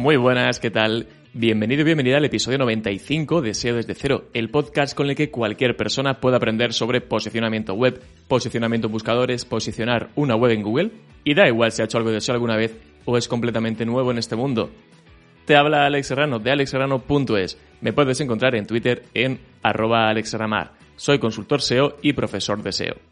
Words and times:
Muy 0.00 0.16
buenas, 0.16 0.60
¿qué 0.60 0.70
tal? 0.70 1.08
Bienvenido 1.34 1.82
y 1.82 1.84
bienvenida 1.84 2.16
al 2.16 2.24
episodio 2.24 2.56
95 2.56 3.42
de 3.42 3.52
SEO 3.52 3.76
desde 3.76 3.94
cero, 3.94 4.24
el 4.32 4.48
podcast 4.48 4.96
con 4.96 5.10
el 5.10 5.14
que 5.14 5.30
cualquier 5.30 5.76
persona 5.76 6.20
puede 6.20 6.36
aprender 6.36 6.72
sobre 6.72 7.02
posicionamiento 7.02 7.74
web, 7.74 8.00
posicionamiento 8.26 8.86
en 8.86 8.94
buscadores, 8.94 9.44
posicionar 9.44 10.08
una 10.14 10.36
web 10.36 10.52
en 10.52 10.62
Google, 10.62 10.92
y 11.22 11.34
da 11.34 11.46
igual 11.46 11.70
si 11.70 11.82
ha 11.82 11.84
hecho 11.84 11.98
algo 11.98 12.12
de 12.12 12.22
SEO 12.22 12.32
alguna 12.32 12.56
vez 12.56 12.78
o 13.04 13.18
es 13.18 13.28
completamente 13.28 13.84
nuevo 13.84 14.10
en 14.10 14.16
este 14.16 14.36
mundo. 14.36 14.70
Te 15.44 15.54
habla 15.54 15.84
Alex 15.84 16.06
Serrano 16.06 16.38
de 16.38 16.50
alexserrano.es. 16.50 17.58
Me 17.82 17.92
puedes 17.92 18.22
encontrar 18.22 18.54
en 18.54 18.64
Twitter 18.64 19.02
en 19.12 19.38
arroba 19.62 20.08
alexramar. 20.08 20.72
Soy 20.96 21.18
consultor 21.18 21.60
SEO 21.60 21.98
y 22.00 22.14
profesor 22.14 22.62
de 22.62 22.72
SEO. 22.72 23.09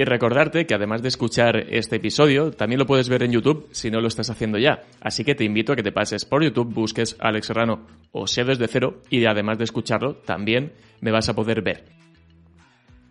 Y 0.00 0.04
recordarte 0.04 0.64
que 0.64 0.72
además 0.72 1.02
de 1.02 1.08
escuchar 1.08 1.58
este 1.68 1.96
episodio, 1.96 2.52
también 2.52 2.78
lo 2.78 2.86
puedes 2.86 3.10
ver 3.10 3.22
en 3.22 3.32
YouTube 3.32 3.68
si 3.72 3.90
no 3.90 4.00
lo 4.00 4.08
estás 4.08 4.30
haciendo 4.30 4.56
ya. 4.56 4.80
Así 5.02 5.24
que 5.24 5.34
te 5.34 5.44
invito 5.44 5.74
a 5.74 5.76
que 5.76 5.82
te 5.82 5.92
pases 5.92 6.24
por 6.24 6.42
YouTube, 6.42 6.72
busques 6.72 7.18
Alex 7.20 7.48
Serrano 7.48 7.86
o 8.10 8.26
SEO 8.26 8.46
desde 8.46 8.66
cero 8.66 9.02
y 9.10 9.26
además 9.26 9.58
de 9.58 9.64
escucharlo, 9.64 10.14
también 10.14 10.72
me 11.02 11.10
vas 11.10 11.28
a 11.28 11.34
poder 11.34 11.60
ver. 11.60 11.84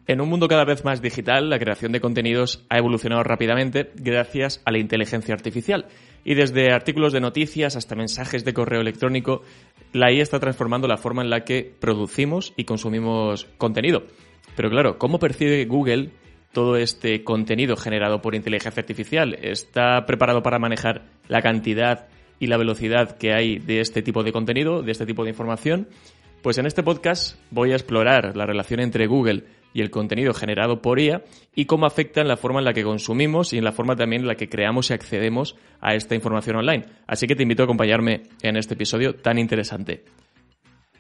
En 0.08 0.20
un 0.20 0.30
mundo 0.30 0.48
cada 0.48 0.66
vez 0.66 0.84
más 0.84 1.00
digital, 1.00 1.52
la 1.52 1.60
creación 1.60 1.92
de 1.92 2.02
contenidos 2.02 2.66
ha 2.70 2.80
evolucionado 2.80 3.22
rápidamente 3.22 3.92
gracias 3.94 4.60
a 4.66 4.72
la 4.72 4.80
inteligencia 4.80 5.36
artificial. 5.36 5.86
Y 6.26 6.34
desde 6.34 6.72
artículos 6.72 7.14
de 7.14 7.22
noticias 7.22 7.76
hasta 7.76 7.96
mensajes 7.96 8.44
de 8.46 8.56
correo 8.56 8.82
electrónico, 8.82 9.44
la 9.94 10.12
IA 10.12 10.24
está 10.24 10.40
transformando 10.40 10.88
la 10.88 10.98
forma 10.98 11.22
en 11.22 11.30
la 11.30 11.44
que 11.44 11.72
producimos 11.80 12.52
y 12.58 12.64
consumimos 12.64 13.46
contenido. 13.60 14.08
Pero 14.56 14.72
claro, 14.72 14.98
¿cómo 14.98 15.20
percibe 15.20 15.64
Google 15.66 16.10
todo 16.52 16.78
este 16.78 17.24
contenido 17.24 17.76
generado 17.76 18.22
por 18.22 18.36
inteligencia 18.36 18.82
artificial? 18.82 19.38
¿Está 19.42 20.06
preparado 20.06 20.42
para 20.44 20.60
manejar 20.60 21.04
la 21.28 21.42
cantidad 21.42 22.08
y 22.40 22.48
la 22.48 22.58
velocidad 22.58 23.18
que 23.18 23.34
hay 23.34 23.60
de 23.60 23.82
este 23.82 24.02
tipo 24.02 24.24
de 24.24 24.32
contenido, 24.32 24.82
de 24.82 24.92
este 24.92 25.06
tipo 25.06 25.24
de 25.24 25.30
información? 25.30 25.88
Pues 26.42 26.58
en 26.58 26.66
este 26.66 26.84
podcast 26.84 27.38
voy 27.52 27.74
a 27.74 27.76
explorar 27.76 28.36
la 28.38 28.46
relación 28.46 28.80
entre 28.80 29.08
Google 29.08 29.44
y 29.74 29.82
el 29.82 29.92
contenido 29.92 30.34
generado 30.34 30.82
por 30.82 31.00
IA 31.00 31.24
y 31.54 31.66
cómo 31.66 31.86
afecta 31.86 32.22
en 32.22 32.28
la 32.28 32.38
forma 32.38 32.60
en 32.60 32.66
la 32.66 32.74
que 32.74 32.84
consumimos 32.84 33.54
y 33.54 33.58
en 33.58 33.64
la 33.64 33.72
forma 33.72 33.96
también 33.96 34.22
en 34.22 34.28
la 34.28 34.36
que 34.36 34.50
creamos 34.50 34.90
y 34.90 34.94
accedemos 34.94 35.56
a 35.82 35.96
esta 35.96 36.16
información 36.16 36.56
online. 36.56 36.86
Así 37.08 37.28
que 37.28 37.36
te 37.36 37.44
invito 37.44 37.64
a 37.64 37.66
acompañarme 37.66 38.24
en 38.42 38.58
este 38.58 38.74
episodio 38.74 39.16
tan 39.16 39.38
interesante. 39.38 40.06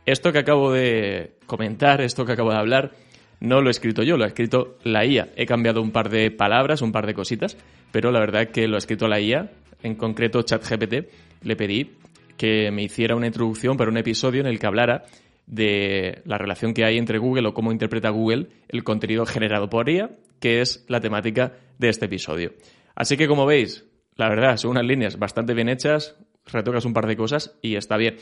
Esto 0.05 0.31
que 0.31 0.39
acabo 0.39 0.71
de 0.71 1.35
comentar, 1.45 2.01
esto 2.01 2.25
que 2.25 2.33
acabo 2.33 2.51
de 2.51 2.57
hablar, 2.57 2.91
no 3.39 3.61
lo 3.61 3.69
he 3.69 3.71
escrito 3.71 4.03
yo, 4.03 4.17
lo 4.17 4.25
ha 4.25 4.27
escrito 4.27 4.77
la 4.83 5.05
IA. 5.05 5.29
He 5.35 5.45
cambiado 5.45 5.81
un 5.81 5.91
par 5.91 6.09
de 6.09 6.31
palabras, 6.31 6.81
un 6.81 6.91
par 6.91 7.07
de 7.07 7.13
cositas, 7.13 7.57
pero 7.91 8.11
la 8.11 8.19
verdad 8.19 8.43
es 8.43 8.49
que 8.49 8.67
lo 8.67 8.75
ha 8.75 8.79
escrito 8.79 9.07
la 9.07 9.19
IA, 9.19 9.51
en 9.81 9.95
concreto 9.95 10.41
ChatGPT, 10.41 11.09
le 11.43 11.55
pedí 11.55 11.91
que 12.37 12.71
me 12.71 12.83
hiciera 12.83 13.15
una 13.15 13.27
introducción 13.27 13.77
para 13.77 13.91
un 13.91 13.97
episodio 13.97 14.41
en 14.41 14.47
el 14.47 14.59
que 14.59 14.67
hablara 14.67 15.03
de 15.45 16.21
la 16.25 16.37
relación 16.37 16.73
que 16.73 16.85
hay 16.85 16.97
entre 16.97 17.17
Google 17.17 17.49
o 17.49 17.53
cómo 17.53 17.71
interpreta 17.71 18.09
Google 18.09 18.47
el 18.67 18.83
contenido 18.83 19.25
generado 19.25 19.69
por 19.69 19.89
IA, 19.89 20.11
que 20.39 20.61
es 20.61 20.85
la 20.87 20.99
temática 20.99 21.53
de 21.77 21.89
este 21.89 22.05
episodio. 22.05 22.53
Así 22.95 23.17
que 23.17 23.27
como 23.27 23.45
veis, 23.45 23.85
la 24.15 24.29
verdad, 24.29 24.57
son 24.57 24.71
unas 24.71 24.85
líneas 24.85 25.17
bastante 25.17 25.53
bien 25.53 25.69
hechas, 25.69 26.15
retocas 26.45 26.85
un 26.85 26.93
par 26.93 27.07
de 27.07 27.15
cosas 27.15 27.57
y 27.61 27.75
está 27.75 27.97
bien. 27.97 28.17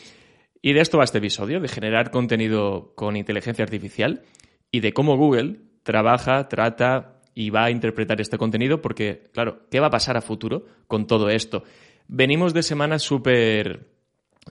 Y 0.62 0.74
de 0.74 0.81
esto 0.81 0.97
va 0.97 1.03
este 1.03 1.18
episodio, 1.19 1.59
de 1.59 1.68
generar 1.68 2.12
contenido 2.12 2.94
con 2.96 3.16
inteligencia 3.16 3.63
artificial 3.63 4.24
y 4.72 4.80
de 4.80 4.94
cómo 4.94 5.18
Google 5.18 5.58
trabaja, 5.84 6.48
trata 6.48 7.22
y 7.34 7.50
va 7.50 7.66
a 7.66 7.72
interpretar 7.72 8.20
este 8.20 8.38
contenido, 8.38 8.82
porque, 8.82 9.30
claro, 9.32 9.62
¿qué 9.70 9.80
va 9.80 9.88
a 9.88 9.92
pasar 9.92 10.18
a 10.18 10.22
futuro 10.22 10.66
con 10.88 11.08
todo 11.08 11.30
esto? 11.30 11.64
Venimos 12.08 12.54
de 12.54 12.64
semanas 12.64 13.04
súper 13.04 13.88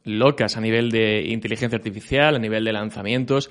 locas 0.05 0.57
a 0.57 0.61
nivel 0.61 0.91
de 0.91 1.27
inteligencia 1.29 1.77
artificial, 1.77 2.37
a 2.37 2.39
nivel 2.39 2.65
de 2.65 2.73
lanzamientos. 2.73 3.51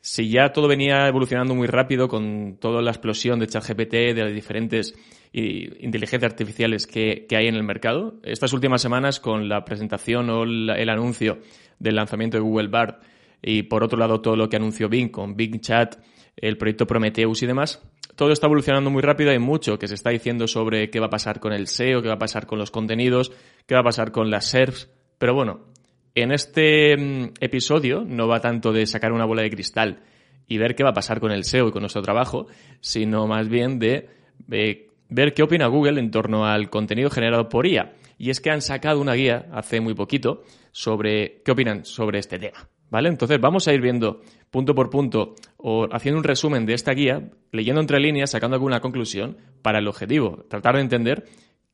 Si 0.00 0.28
ya 0.28 0.52
todo 0.52 0.68
venía 0.68 1.08
evolucionando 1.08 1.54
muy 1.54 1.66
rápido 1.66 2.08
con 2.08 2.56
toda 2.60 2.82
la 2.82 2.90
explosión 2.90 3.38
de 3.40 3.48
ChatGPT, 3.48 3.92
de 4.14 4.22
las 4.24 4.32
diferentes 4.32 4.94
inteligencias 5.32 6.30
artificiales 6.30 6.86
que, 6.86 7.26
hay 7.30 7.48
en 7.48 7.56
el 7.56 7.64
mercado, 7.64 8.20
estas 8.22 8.52
últimas 8.52 8.80
semanas 8.80 9.18
con 9.18 9.48
la 9.48 9.64
presentación 9.64 10.30
o 10.30 10.44
el 10.44 10.88
anuncio 10.88 11.38
del 11.78 11.96
lanzamiento 11.96 12.36
de 12.36 12.42
Google 12.42 12.68
Bard 12.68 13.00
y 13.42 13.64
por 13.64 13.82
otro 13.82 13.98
lado 13.98 14.20
todo 14.20 14.36
lo 14.36 14.48
que 14.48 14.56
anunció 14.56 14.88
Bing 14.88 15.10
con 15.10 15.36
Bing 15.36 15.60
Chat, 15.60 15.96
el 16.36 16.56
proyecto 16.56 16.86
Prometheus 16.86 17.42
y 17.42 17.46
demás, 17.46 17.82
todo 18.16 18.32
está 18.32 18.46
evolucionando 18.46 18.90
muy 18.90 19.02
rápido, 19.02 19.30
hay 19.30 19.38
mucho 19.38 19.78
que 19.78 19.88
se 19.88 19.94
está 19.94 20.10
diciendo 20.10 20.46
sobre 20.48 20.90
qué 20.90 21.00
va 21.00 21.06
a 21.06 21.10
pasar 21.10 21.40
con 21.40 21.52
el 21.52 21.66
SEO, 21.66 22.02
qué 22.02 22.08
va 22.08 22.14
a 22.14 22.18
pasar 22.18 22.46
con 22.46 22.58
los 22.58 22.70
contenidos, 22.70 23.32
qué 23.66 23.74
va 23.74 23.80
a 23.80 23.84
pasar 23.84 24.12
con 24.12 24.30
las 24.30 24.46
SERPs, 24.46 24.90
pero 25.18 25.34
bueno, 25.34 25.66
en 26.14 26.32
este 26.32 26.96
mm, 26.96 27.34
episodio 27.40 28.04
no 28.04 28.26
va 28.26 28.40
tanto 28.40 28.72
de 28.72 28.86
sacar 28.86 29.12
una 29.12 29.24
bola 29.24 29.42
de 29.42 29.50
cristal 29.50 30.00
y 30.48 30.58
ver 30.58 30.74
qué 30.74 30.82
va 30.82 30.90
a 30.90 30.94
pasar 30.94 31.20
con 31.20 31.30
el 31.30 31.44
SEO 31.44 31.68
y 31.68 31.72
con 31.72 31.82
nuestro 31.82 32.02
trabajo, 32.02 32.46
sino 32.80 33.26
más 33.26 33.48
bien 33.48 33.78
de, 33.78 34.08
ver 34.46 35.34
qué 35.34 35.42
opina 35.42 35.66
Google 35.66 36.00
en 36.00 36.10
torno 36.10 36.46
al 36.46 36.70
contenido 36.70 37.10
generado 37.10 37.48
por 37.48 37.66
IA. 37.66 37.92
Y 38.16 38.30
es 38.30 38.40
que 38.40 38.50
han 38.50 38.62
sacado 38.62 39.00
una 39.00 39.14
guía 39.14 39.46
hace 39.52 39.80
muy 39.80 39.94
poquito 39.94 40.42
sobre 40.72 41.42
qué 41.44 41.52
opinan 41.52 41.84
sobre 41.84 42.18
este 42.18 42.38
tema. 42.38 42.68
¿Vale? 42.90 43.08
Entonces 43.08 43.38
vamos 43.40 43.68
a 43.68 43.74
ir 43.74 43.80
viendo 43.80 44.22
punto 44.50 44.74
por 44.74 44.88
punto 44.88 45.34
o 45.58 45.86
haciendo 45.92 46.18
un 46.18 46.24
resumen 46.24 46.64
de 46.64 46.74
esta 46.74 46.92
guía, 46.92 47.30
leyendo 47.52 47.80
entre 47.80 48.00
líneas, 48.00 48.30
sacando 48.30 48.54
alguna 48.54 48.80
conclusión 48.80 49.36
para 49.62 49.78
el 49.78 49.88
objetivo, 49.88 50.44
tratar 50.48 50.76
de 50.76 50.82
entender 50.82 51.24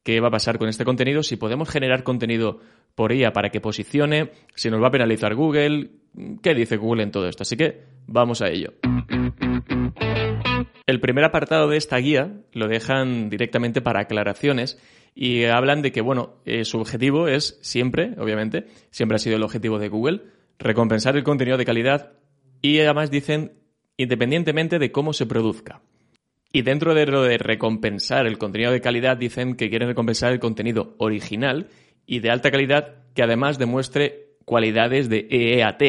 qué 0.02 0.20
va 0.20 0.28
a 0.28 0.32
pasar 0.32 0.58
con 0.58 0.68
este 0.68 0.84
contenido, 0.84 1.22
si 1.22 1.36
podemos 1.36 1.68
generar 1.68 2.02
contenido 2.02 2.60
por 2.94 3.12
ella 3.12 3.32
para 3.32 3.50
que 3.50 3.60
posicione, 3.60 4.30
si 4.54 4.70
nos 4.70 4.82
va 4.82 4.88
a 4.88 4.92
penalizar 4.92 5.34
Google, 5.34 5.90
qué 6.42 6.54
dice 6.54 6.76
Google 6.76 7.04
en 7.04 7.10
todo 7.10 7.28
esto. 7.28 7.42
Así 7.42 7.56
que 7.56 7.82
vamos 8.06 8.42
a 8.42 8.48
ello. 8.48 8.74
El 10.86 11.00
primer 11.00 11.24
apartado 11.24 11.68
de 11.68 11.78
esta 11.78 11.96
guía 11.96 12.32
lo 12.52 12.68
dejan 12.68 13.30
directamente 13.30 13.80
para 13.80 14.00
aclaraciones 14.00 14.78
y 15.14 15.44
hablan 15.44 15.80
de 15.80 15.92
que, 15.92 16.02
bueno, 16.02 16.34
eh, 16.44 16.64
su 16.64 16.78
objetivo 16.78 17.26
es 17.26 17.58
siempre, 17.62 18.14
obviamente, 18.18 18.66
siempre 18.90 19.16
ha 19.16 19.18
sido 19.18 19.36
el 19.36 19.42
objetivo 19.42 19.78
de 19.78 19.88
Google, 19.88 20.20
recompensar 20.58 21.16
el 21.16 21.24
contenido 21.24 21.56
de 21.56 21.64
calidad 21.64 22.12
y 22.62 22.80
además 22.80 23.10
dicen 23.10 23.52
independientemente 23.96 24.78
de 24.78 24.92
cómo 24.92 25.12
se 25.12 25.26
produzca. 25.26 25.82
Y 26.52 26.62
dentro 26.62 26.94
de 26.94 27.06
lo 27.06 27.22
de 27.22 27.38
recompensar 27.38 28.26
el 28.26 28.38
contenido 28.38 28.70
de 28.70 28.80
calidad 28.80 29.16
dicen 29.16 29.56
que 29.56 29.70
quieren 29.70 29.88
recompensar 29.88 30.32
el 30.32 30.40
contenido 30.40 30.94
original 30.98 31.68
y 32.06 32.20
de 32.20 32.30
alta 32.30 32.50
calidad 32.50 32.94
que 33.14 33.22
además 33.22 33.58
demuestre 33.58 34.36
cualidades 34.44 35.08
de 35.08 35.26
EEAT 35.30 35.82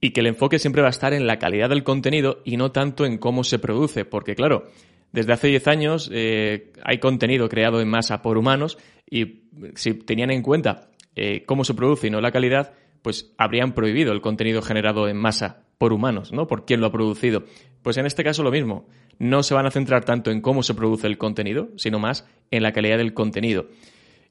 y 0.00 0.10
que 0.10 0.20
el 0.20 0.26
enfoque 0.26 0.58
siempre 0.58 0.82
va 0.82 0.88
a 0.88 0.90
estar 0.90 1.14
en 1.14 1.26
la 1.26 1.38
calidad 1.38 1.70
del 1.70 1.84
contenido 1.84 2.42
y 2.44 2.56
no 2.56 2.72
tanto 2.72 3.06
en 3.06 3.16
cómo 3.16 3.44
se 3.44 3.58
produce, 3.58 4.04
porque 4.04 4.34
claro, 4.34 4.66
desde 5.12 5.32
hace 5.32 5.48
10 5.48 5.68
años 5.68 6.10
eh, 6.12 6.72
hay 6.82 6.98
contenido 6.98 7.48
creado 7.48 7.80
en 7.80 7.88
masa 7.88 8.20
por 8.20 8.36
humanos 8.36 8.76
y 9.08 9.44
si 9.76 9.94
tenían 9.94 10.30
en 10.30 10.42
cuenta 10.42 10.90
eh, 11.16 11.44
cómo 11.46 11.64
se 11.64 11.74
produce 11.74 12.08
y 12.08 12.10
no 12.10 12.20
la 12.20 12.32
calidad, 12.32 12.74
pues 13.04 13.34
habrían 13.36 13.74
prohibido 13.74 14.12
el 14.12 14.22
contenido 14.22 14.62
generado 14.62 15.08
en 15.08 15.18
masa 15.18 15.66
por 15.76 15.92
humanos, 15.92 16.32
¿no? 16.32 16.46
Por 16.46 16.64
quién 16.64 16.80
lo 16.80 16.86
ha 16.86 16.90
producido. 16.90 17.44
Pues 17.82 17.98
en 17.98 18.06
este 18.06 18.24
caso 18.24 18.42
lo 18.42 18.50
mismo. 18.50 18.88
No 19.18 19.42
se 19.42 19.52
van 19.52 19.66
a 19.66 19.70
centrar 19.70 20.06
tanto 20.06 20.30
en 20.30 20.40
cómo 20.40 20.62
se 20.62 20.72
produce 20.72 21.06
el 21.06 21.18
contenido, 21.18 21.68
sino 21.76 21.98
más 21.98 22.26
en 22.50 22.62
la 22.62 22.72
calidad 22.72 22.96
del 22.96 23.12
contenido. 23.12 23.68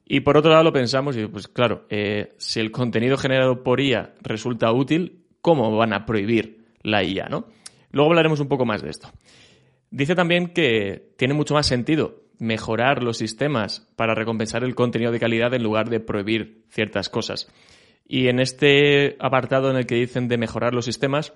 Y 0.04 0.20
por 0.20 0.36
otro 0.36 0.50
lado 0.50 0.64
lo 0.64 0.72
pensamos 0.72 1.16
y 1.16 1.24
pues 1.26 1.46
claro, 1.46 1.86
eh, 1.88 2.34
si 2.36 2.58
el 2.58 2.72
contenido 2.72 3.16
generado 3.16 3.62
por 3.62 3.80
IA 3.80 4.12
resulta 4.22 4.72
útil, 4.72 5.24
¿cómo 5.40 5.76
van 5.76 5.92
a 5.92 6.04
prohibir 6.04 6.64
la 6.82 7.04
IA, 7.04 7.28
no? 7.28 7.46
Luego 7.92 8.10
hablaremos 8.10 8.40
un 8.40 8.48
poco 8.48 8.66
más 8.66 8.82
de 8.82 8.90
esto. 8.90 9.08
Dice 9.92 10.16
también 10.16 10.48
que 10.48 11.12
tiene 11.16 11.34
mucho 11.34 11.54
más 11.54 11.66
sentido 11.66 12.24
mejorar 12.40 13.04
los 13.04 13.18
sistemas 13.18 13.88
para 13.94 14.16
recompensar 14.16 14.64
el 14.64 14.74
contenido 14.74 15.12
de 15.12 15.20
calidad 15.20 15.54
en 15.54 15.62
lugar 15.62 15.90
de 15.90 16.00
prohibir 16.00 16.64
ciertas 16.70 17.08
cosas. 17.08 17.48
Y 18.06 18.28
en 18.28 18.40
este 18.40 19.16
apartado 19.18 19.70
en 19.70 19.76
el 19.76 19.86
que 19.86 19.94
dicen 19.94 20.28
de 20.28 20.38
mejorar 20.38 20.74
los 20.74 20.84
sistemas, 20.84 21.32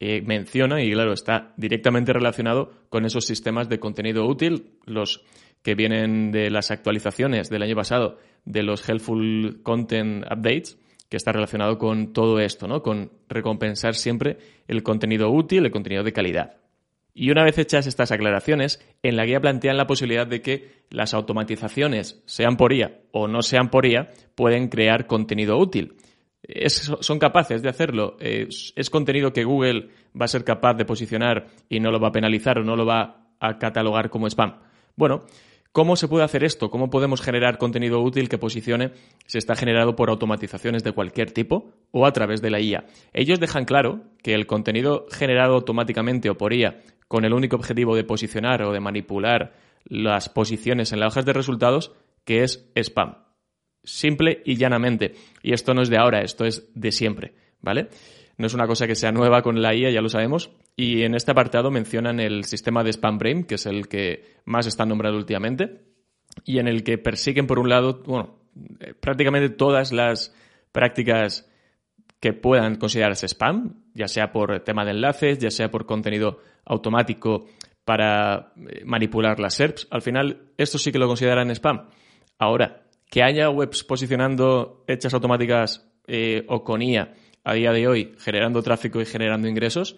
eh, 0.00 0.22
menciona, 0.22 0.82
y 0.82 0.92
claro, 0.92 1.12
está 1.12 1.54
directamente 1.56 2.12
relacionado 2.12 2.72
con 2.88 3.04
esos 3.04 3.26
sistemas 3.26 3.68
de 3.68 3.78
contenido 3.78 4.26
útil, 4.26 4.78
los 4.84 5.24
que 5.62 5.74
vienen 5.74 6.30
de 6.30 6.50
las 6.50 6.70
actualizaciones 6.70 7.48
del 7.48 7.62
año 7.62 7.76
pasado, 7.76 8.18
de 8.44 8.62
los 8.62 8.86
Helpful 8.88 9.62
Content 9.62 10.24
Updates, 10.24 10.78
que 11.08 11.16
está 11.16 11.32
relacionado 11.32 11.78
con 11.78 12.12
todo 12.12 12.38
esto, 12.38 12.66
¿no? 12.66 12.82
Con 12.82 13.12
recompensar 13.28 13.94
siempre 13.94 14.38
el 14.68 14.82
contenido 14.82 15.30
útil, 15.30 15.64
el 15.64 15.70
contenido 15.70 16.02
de 16.02 16.12
calidad. 16.12 16.63
Y 17.14 17.30
una 17.30 17.44
vez 17.44 17.56
hechas 17.58 17.86
estas 17.86 18.10
aclaraciones, 18.10 18.84
en 19.04 19.16
la 19.16 19.24
guía 19.24 19.40
plantean 19.40 19.76
la 19.76 19.86
posibilidad 19.86 20.26
de 20.26 20.42
que 20.42 20.84
las 20.90 21.14
automatizaciones, 21.14 22.20
sean 22.26 22.56
por 22.56 22.72
IA 22.72 23.02
o 23.12 23.28
no 23.28 23.42
sean 23.42 23.70
por 23.70 23.86
IA, 23.86 24.10
pueden 24.34 24.68
crear 24.68 25.06
contenido 25.06 25.56
útil. 25.56 25.94
son 26.74 27.18
capaces 27.20 27.62
de 27.62 27.68
hacerlo. 27.68 28.16
Es, 28.18 28.90
contenido 28.90 29.32
que 29.32 29.44
Google 29.44 29.90
va 30.20 30.24
a 30.24 30.28
ser 30.28 30.42
capaz 30.42 30.74
de 30.74 30.84
posicionar 30.84 31.46
y 31.68 31.78
no 31.78 31.92
lo 31.92 32.00
va 32.00 32.08
a 32.08 32.12
penalizar 32.12 32.58
o 32.58 32.64
no 32.64 32.74
lo 32.74 32.84
va 32.84 33.28
a 33.38 33.58
catalogar 33.58 34.10
como 34.10 34.26
spam. 34.26 34.58
Bueno, 34.96 35.24
¿Cómo 35.74 35.96
se 35.96 36.06
puede 36.06 36.22
hacer 36.22 36.44
esto? 36.44 36.70
¿Cómo 36.70 36.88
podemos 36.88 37.20
generar 37.20 37.58
contenido 37.58 38.00
útil 38.00 38.28
que 38.28 38.38
posicione 38.38 38.92
si 39.26 39.38
está 39.38 39.56
generado 39.56 39.96
por 39.96 40.08
automatizaciones 40.08 40.84
de 40.84 40.92
cualquier 40.92 41.32
tipo 41.32 41.72
o 41.90 42.06
a 42.06 42.12
través 42.12 42.40
de 42.40 42.50
la 42.50 42.60
IA? 42.60 42.84
Ellos 43.12 43.40
dejan 43.40 43.64
claro 43.64 44.02
que 44.22 44.34
el 44.34 44.46
contenido 44.46 45.06
generado 45.10 45.54
automáticamente 45.54 46.30
o 46.30 46.38
por 46.38 46.52
IA 46.52 46.80
con 47.08 47.24
el 47.24 47.32
único 47.32 47.56
objetivo 47.56 47.96
de 47.96 48.04
posicionar 48.04 48.62
o 48.62 48.72
de 48.72 48.78
manipular 48.78 49.54
las 49.84 50.28
posiciones 50.28 50.92
en 50.92 51.00
las 51.00 51.08
hojas 51.08 51.24
de 51.24 51.32
resultados, 51.32 51.90
que 52.24 52.44
es 52.44 52.70
spam. 52.76 53.16
Simple 53.82 54.42
y 54.44 54.54
llanamente. 54.54 55.16
Y 55.42 55.54
esto 55.54 55.74
no 55.74 55.82
es 55.82 55.90
de 55.90 55.98
ahora, 55.98 56.20
esto 56.20 56.44
es 56.44 56.70
de 56.76 56.92
siempre, 56.92 57.34
¿vale? 57.60 57.88
No 58.36 58.46
es 58.46 58.54
una 58.54 58.66
cosa 58.66 58.86
que 58.86 58.94
sea 58.94 59.12
nueva 59.12 59.42
con 59.42 59.62
la 59.62 59.74
IA, 59.74 59.90
ya 59.90 60.00
lo 60.00 60.08
sabemos. 60.08 60.50
Y 60.76 61.02
en 61.02 61.14
este 61.14 61.30
apartado 61.30 61.70
mencionan 61.70 62.18
el 62.20 62.44
sistema 62.44 62.82
de 62.82 62.92
Spam 62.92 63.18
Brain, 63.18 63.44
que 63.44 63.54
es 63.54 63.66
el 63.66 63.88
que 63.88 64.38
más 64.44 64.66
está 64.66 64.84
nombrado 64.84 65.16
últimamente, 65.16 65.82
y 66.44 66.58
en 66.58 66.66
el 66.66 66.82
que 66.82 66.98
persiguen, 66.98 67.46
por 67.46 67.58
un 67.58 67.68
lado, 67.68 68.02
bueno, 68.04 68.38
eh, 68.80 68.94
prácticamente 68.98 69.50
todas 69.50 69.92
las 69.92 70.34
prácticas 70.72 71.48
que 72.18 72.32
puedan 72.32 72.76
considerarse 72.76 73.26
spam, 73.26 73.84
ya 73.92 74.08
sea 74.08 74.32
por 74.32 74.60
tema 74.60 74.84
de 74.84 74.92
enlaces, 74.92 75.38
ya 75.38 75.50
sea 75.50 75.70
por 75.70 75.86
contenido 75.86 76.40
automático 76.64 77.46
para 77.84 78.52
eh, 78.56 78.82
manipular 78.84 79.38
las 79.38 79.54
SERPs. 79.54 79.86
Al 79.90 80.02
final, 80.02 80.52
esto 80.56 80.78
sí 80.78 80.90
que 80.90 80.98
lo 80.98 81.06
consideran 81.06 81.50
spam. 81.50 81.88
Ahora, 82.38 82.84
que 83.10 83.22
haya 83.22 83.50
webs 83.50 83.84
posicionando 83.84 84.84
hechas 84.88 85.14
automáticas 85.14 85.86
eh, 86.06 86.44
o 86.48 86.64
con 86.64 86.82
IA 86.82 87.12
a 87.44 87.54
día 87.54 87.72
de 87.72 87.86
hoy 87.86 88.14
generando 88.18 88.62
tráfico 88.62 89.00
y 89.00 89.06
generando 89.06 89.46
ingresos, 89.46 89.96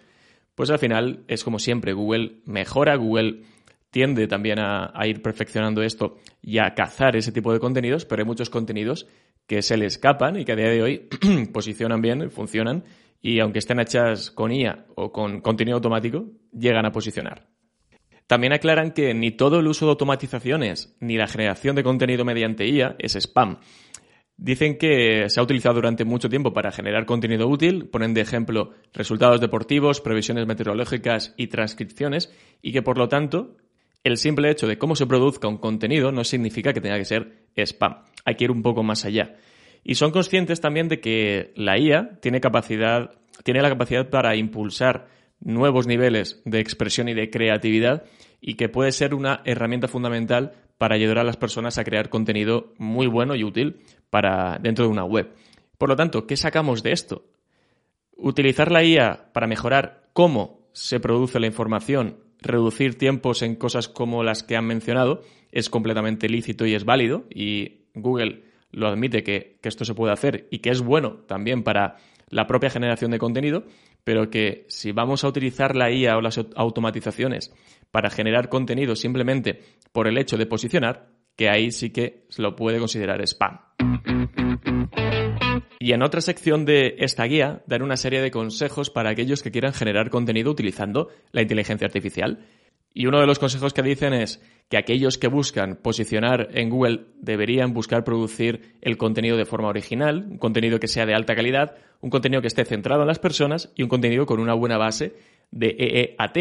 pues 0.55 0.71
al 0.71 0.79
final 0.79 1.25
es 1.29 1.45
como 1.45 1.59
siempre, 1.59 1.93
Google 1.93 2.41
mejora, 2.45 2.97
Google 2.97 3.43
tiende 3.91 4.27
también 4.27 4.59
a, 4.59 4.93
ir 5.07 5.23
perfeccionando 5.23 5.83
esto 5.83 6.19
y 6.43 6.59
a 6.59 6.75
cazar 6.75 7.17
ese 7.17 7.33
tipo 7.33 7.53
de 7.53 7.61
contenidos, 7.61 8.05
pero 8.05 8.21
hay 8.21 8.27
muchos 8.27 8.51
contenidos 8.51 9.07
que 9.47 9.63
se 9.63 9.77
le 9.77 9.87
escapan 9.87 10.39
y 10.39 10.45
que 10.45 10.53
a 10.53 10.57
día 10.57 10.69
de 10.69 10.83
hoy 10.83 11.09
posicionan 11.53 12.03
bien, 12.03 12.31
funcionan 12.31 12.85
y 13.23 13.41
aunque 13.41 13.61
estén 13.61 13.81
hechas 13.81 14.31
con 14.31 14.53
IA 14.53 14.87
o 14.97 15.13
con 15.13 15.41
contenido 15.41 15.77
automático, 15.77 16.27
llegan 16.53 16.85
a 16.85 16.93
posicionar. 16.93 17.47
También 18.27 18.53
aclaran 18.53 18.91
que 18.91 19.15
ni 19.15 19.31
todo 19.31 19.61
el 19.61 19.69
uso 19.69 19.87
de 19.87 19.93
automatizaciones 19.93 20.97
ni 21.01 21.17
la 21.17 21.29
generación 21.29 21.77
de 21.77 21.85
contenido 21.85 22.25
mediante 22.25 22.67
IA 22.67 22.97
es 22.99 23.15
spam. 23.15 23.61
Dicen 24.39 24.77
que 24.77 25.31
se 25.31 25.41
ha 25.41 25.43
utilizado 25.43 25.77
durante 25.77 26.05
mucho 26.05 26.29
tiempo 26.29 26.53
para 26.53 26.71
generar 26.71 27.07
contenido 27.07 27.49
útil, 27.49 27.89
ponen 27.89 28.13
de 28.13 28.21
ejemplo 28.21 28.73
resultados 28.93 29.41
deportivos, 29.41 30.03
previsiones 30.03 30.47
meteorológicas 30.47 31.33
y 31.39 31.47
transcripciones, 31.47 32.31
y 32.61 32.73
que 32.73 32.83
por 32.83 32.99
lo 32.99 33.09
tanto 33.09 33.57
el 34.05 34.19
simple 34.19 34.51
hecho 34.51 34.67
de 34.67 34.79
cómo 34.79 34.95
se 34.95 35.07
produzca 35.07 35.49
un 35.49 35.57
contenido 35.57 36.13
no 36.13 36.23
significa 36.23 36.73
que 36.73 36.81
tenga 36.83 36.99
que 36.99 37.07
ser 37.07 37.47
spam. 37.57 38.03
Hay 38.25 38.35
que 38.35 38.45
ir 38.45 38.51
un 38.51 38.63
poco 38.63 38.83
más 38.83 39.05
allá. 39.05 39.37
Y 39.83 39.95
son 39.95 40.11
conscientes 40.11 40.61
también 40.61 40.89
de 40.89 41.01
que 41.01 41.53
la 41.57 41.79
IA 41.79 42.19
tiene 42.21 42.41
capacidad, 42.41 43.13
tiene 43.43 43.63
la 43.63 43.71
capacidad 43.71 44.11
para 44.11 44.37
impulsar 44.37 45.09
nuevos 45.41 45.87
niveles 45.87 46.43
de 46.45 46.61
expresión 46.61 47.09
y 47.09 47.15
de 47.15 47.31
creatividad 47.31 48.05
y 48.41 48.55
que 48.55 48.69
puede 48.69 48.93
ser 48.93 49.15
una 49.15 49.43
herramienta 49.45 49.89
fundamental 49.89 50.53
para 50.79 50.95
ayudar 50.95 51.19
a 51.19 51.25
las 51.25 51.37
personas 51.37 51.79
a 51.79 51.85
crear 51.85 52.09
contenido 52.09 52.75
muy 52.79 53.07
bueno 53.07 53.35
y 53.35 53.45
útil 53.45 53.81
para 54.11 54.59
dentro 54.59 54.85
de 54.85 54.91
una 54.91 55.05
web. 55.05 55.35
Por 55.79 55.89
lo 55.89 55.97
tanto, 55.97 56.27
¿qué 56.27 56.37
sacamos 56.37 56.83
de 56.83 56.93
esto? 56.93 57.25
Utilizar 58.17 58.73
la 58.73 58.83
IA 58.83 59.33
para 59.33 59.47
mejorar 59.47 60.09
cómo 60.13 60.69
se 60.73 61.01
produce 61.01 61.41
la 61.41 61.47
información, 61.47 62.19
reducir 62.41 62.97
tiempos 62.97 63.43
en 63.43 63.57
cosas 63.57 63.89
como 63.89 64.23
las 64.23 64.43
que 64.43 64.57
han 64.57 64.67
mencionado, 64.67 65.23
es 65.53 65.71
completamente 65.71 66.29
lícito 66.29 66.67
y 66.67 66.75
es 66.75 66.85
válido 66.85 67.25
y 67.31 67.87
Google 67.95 68.45
lo 68.71 68.89
admite 68.89 69.23
que, 69.23 69.59
esto 69.63 69.85
se 69.85 69.95
puede 69.95 70.13
hacer 70.13 70.47
y 70.51 70.59
que 70.59 70.71
es 70.71 70.81
bueno 70.81 71.25
también 71.27 71.63
para 71.63 71.97
la 72.29 72.47
propia 72.47 72.71
generación 72.71 73.11
de 73.11 73.19
contenido, 73.19 73.65
pero 74.05 74.31
que 74.31 74.67
si 74.69 74.93
vamos 74.93 75.25
a 75.25 75.29
utilizar 75.29 75.75
la 75.75 75.91
IA 75.91 76.17
o 76.17 76.21
las 76.21 76.39
automatizaciones 76.55 77.53
para 77.91 78.11
generar 78.11 78.49
contenido 78.49 78.97
simplemente 78.97 79.63
por 79.93 80.09
el 80.09 80.19
hecho 80.19 80.37
de 80.37 80.47
posicionar, 80.47 81.09
que 81.37 81.49
ahí 81.49 81.71
sí 81.71 81.91
que 81.91 82.27
lo 82.39 82.57
puede 82.57 82.79
considerar 82.79 83.21
spam. 83.23 83.59
Y 85.79 85.93
en 85.93 86.03
otra 86.03 86.21
sección 86.21 86.65
de 86.65 86.97
esta 86.99 87.25
guía 87.25 87.63
daré 87.67 87.85
una 87.85 87.97
serie 87.97 88.21
de 88.21 88.31
consejos 88.31 88.91
para 88.91 89.11
aquellos 89.11 89.43
que 89.43 89.53
quieran 89.53 89.73
generar 89.73 90.11
contenido 90.11 90.51
utilizando 90.51 91.11
la 91.33 91.43
inteligencia 91.43 91.87
artificial. 91.87 92.41
Y 92.93 93.07
uno 93.07 93.21
de 93.21 93.27
los 93.27 93.39
consejos 93.39 93.75
que 93.75 93.83
dicen 93.83 94.15
es 94.15 94.43
que 94.71 94.79
aquellos 94.79 95.19
que 95.19 95.29
buscan 95.29 95.77
posicionar 95.77 96.49
en 96.55 96.71
Google 96.71 97.09
deberían 97.21 97.75
buscar 97.75 98.05
producir 98.05 98.79
el 98.81 98.97
contenido 98.97 99.37
de 99.37 99.45
forma 99.45 99.69
original, 99.69 100.27
un 100.31 100.39
contenido 100.39 100.81
que 100.81 100.89
sea 100.89 101.05
de 101.05 101.15
alta 101.15 101.37
calidad, 101.37 101.77
un 102.01 102.11
contenido 102.11 102.41
que 102.41 102.49
esté 102.49 102.65
centrado 102.65 103.03
en 103.03 103.09
las 103.09 103.19
personas 103.19 103.71
y 103.77 103.83
un 103.83 103.89
contenido 103.91 104.25
con 104.25 104.41
una 104.41 104.55
buena 104.55 104.79
base 104.79 105.15
de 105.51 105.77
EEAT. 105.79 106.37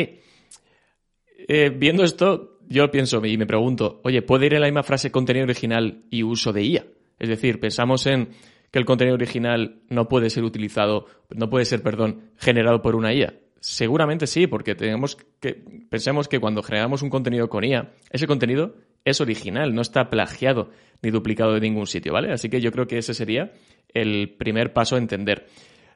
Eh, 1.47 1.69
viendo 1.75 2.03
esto, 2.03 2.54
yo 2.67 2.89
pienso 2.91 3.23
y 3.25 3.37
me 3.37 3.45
pregunto, 3.45 4.01
oye, 4.03 4.21
¿puede 4.21 4.47
ir 4.47 4.53
en 4.55 4.61
la 4.61 4.67
misma 4.67 4.83
frase 4.83 5.11
contenido 5.11 5.45
original 5.45 6.01
y 6.09 6.23
uso 6.23 6.53
de 6.53 6.63
IA? 6.63 6.85
Es 7.19 7.29
decir, 7.29 7.59
pensamos 7.59 8.05
en 8.07 8.29
que 8.71 8.79
el 8.79 8.85
contenido 8.85 9.15
original 9.15 9.81
no 9.89 10.07
puede 10.07 10.29
ser 10.29 10.43
utilizado, 10.43 11.05
no 11.33 11.49
puede 11.49 11.65
ser, 11.65 11.81
perdón, 11.81 12.31
generado 12.37 12.81
por 12.81 12.95
una 12.95 13.13
IA. 13.13 13.33
Seguramente 13.59 14.27
sí, 14.27 14.47
porque 14.47 14.75
tenemos 14.75 15.17
que 15.39 15.53
pensemos 15.89 16.27
que 16.27 16.39
cuando 16.39 16.61
generamos 16.61 17.01
un 17.01 17.09
contenido 17.09 17.49
con 17.49 17.63
IA, 17.63 17.93
ese 18.11 18.27
contenido 18.27 18.75
es 19.05 19.21
original, 19.21 19.73
no 19.73 19.81
está 19.81 20.09
plagiado 20.09 20.69
ni 21.01 21.09
duplicado 21.09 21.53
de 21.53 21.61
ningún 21.61 21.87
sitio, 21.87 22.13
¿vale? 22.13 22.31
Así 22.31 22.49
que 22.49 22.61
yo 22.61 22.71
creo 22.71 22.85
que 22.85 22.97
ese 22.97 23.13
sería 23.13 23.53
el 23.93 24.35
primer 24.37 24.73
paso 24.73 24.95
a 24.95 24.99
entender. 24.99 25.47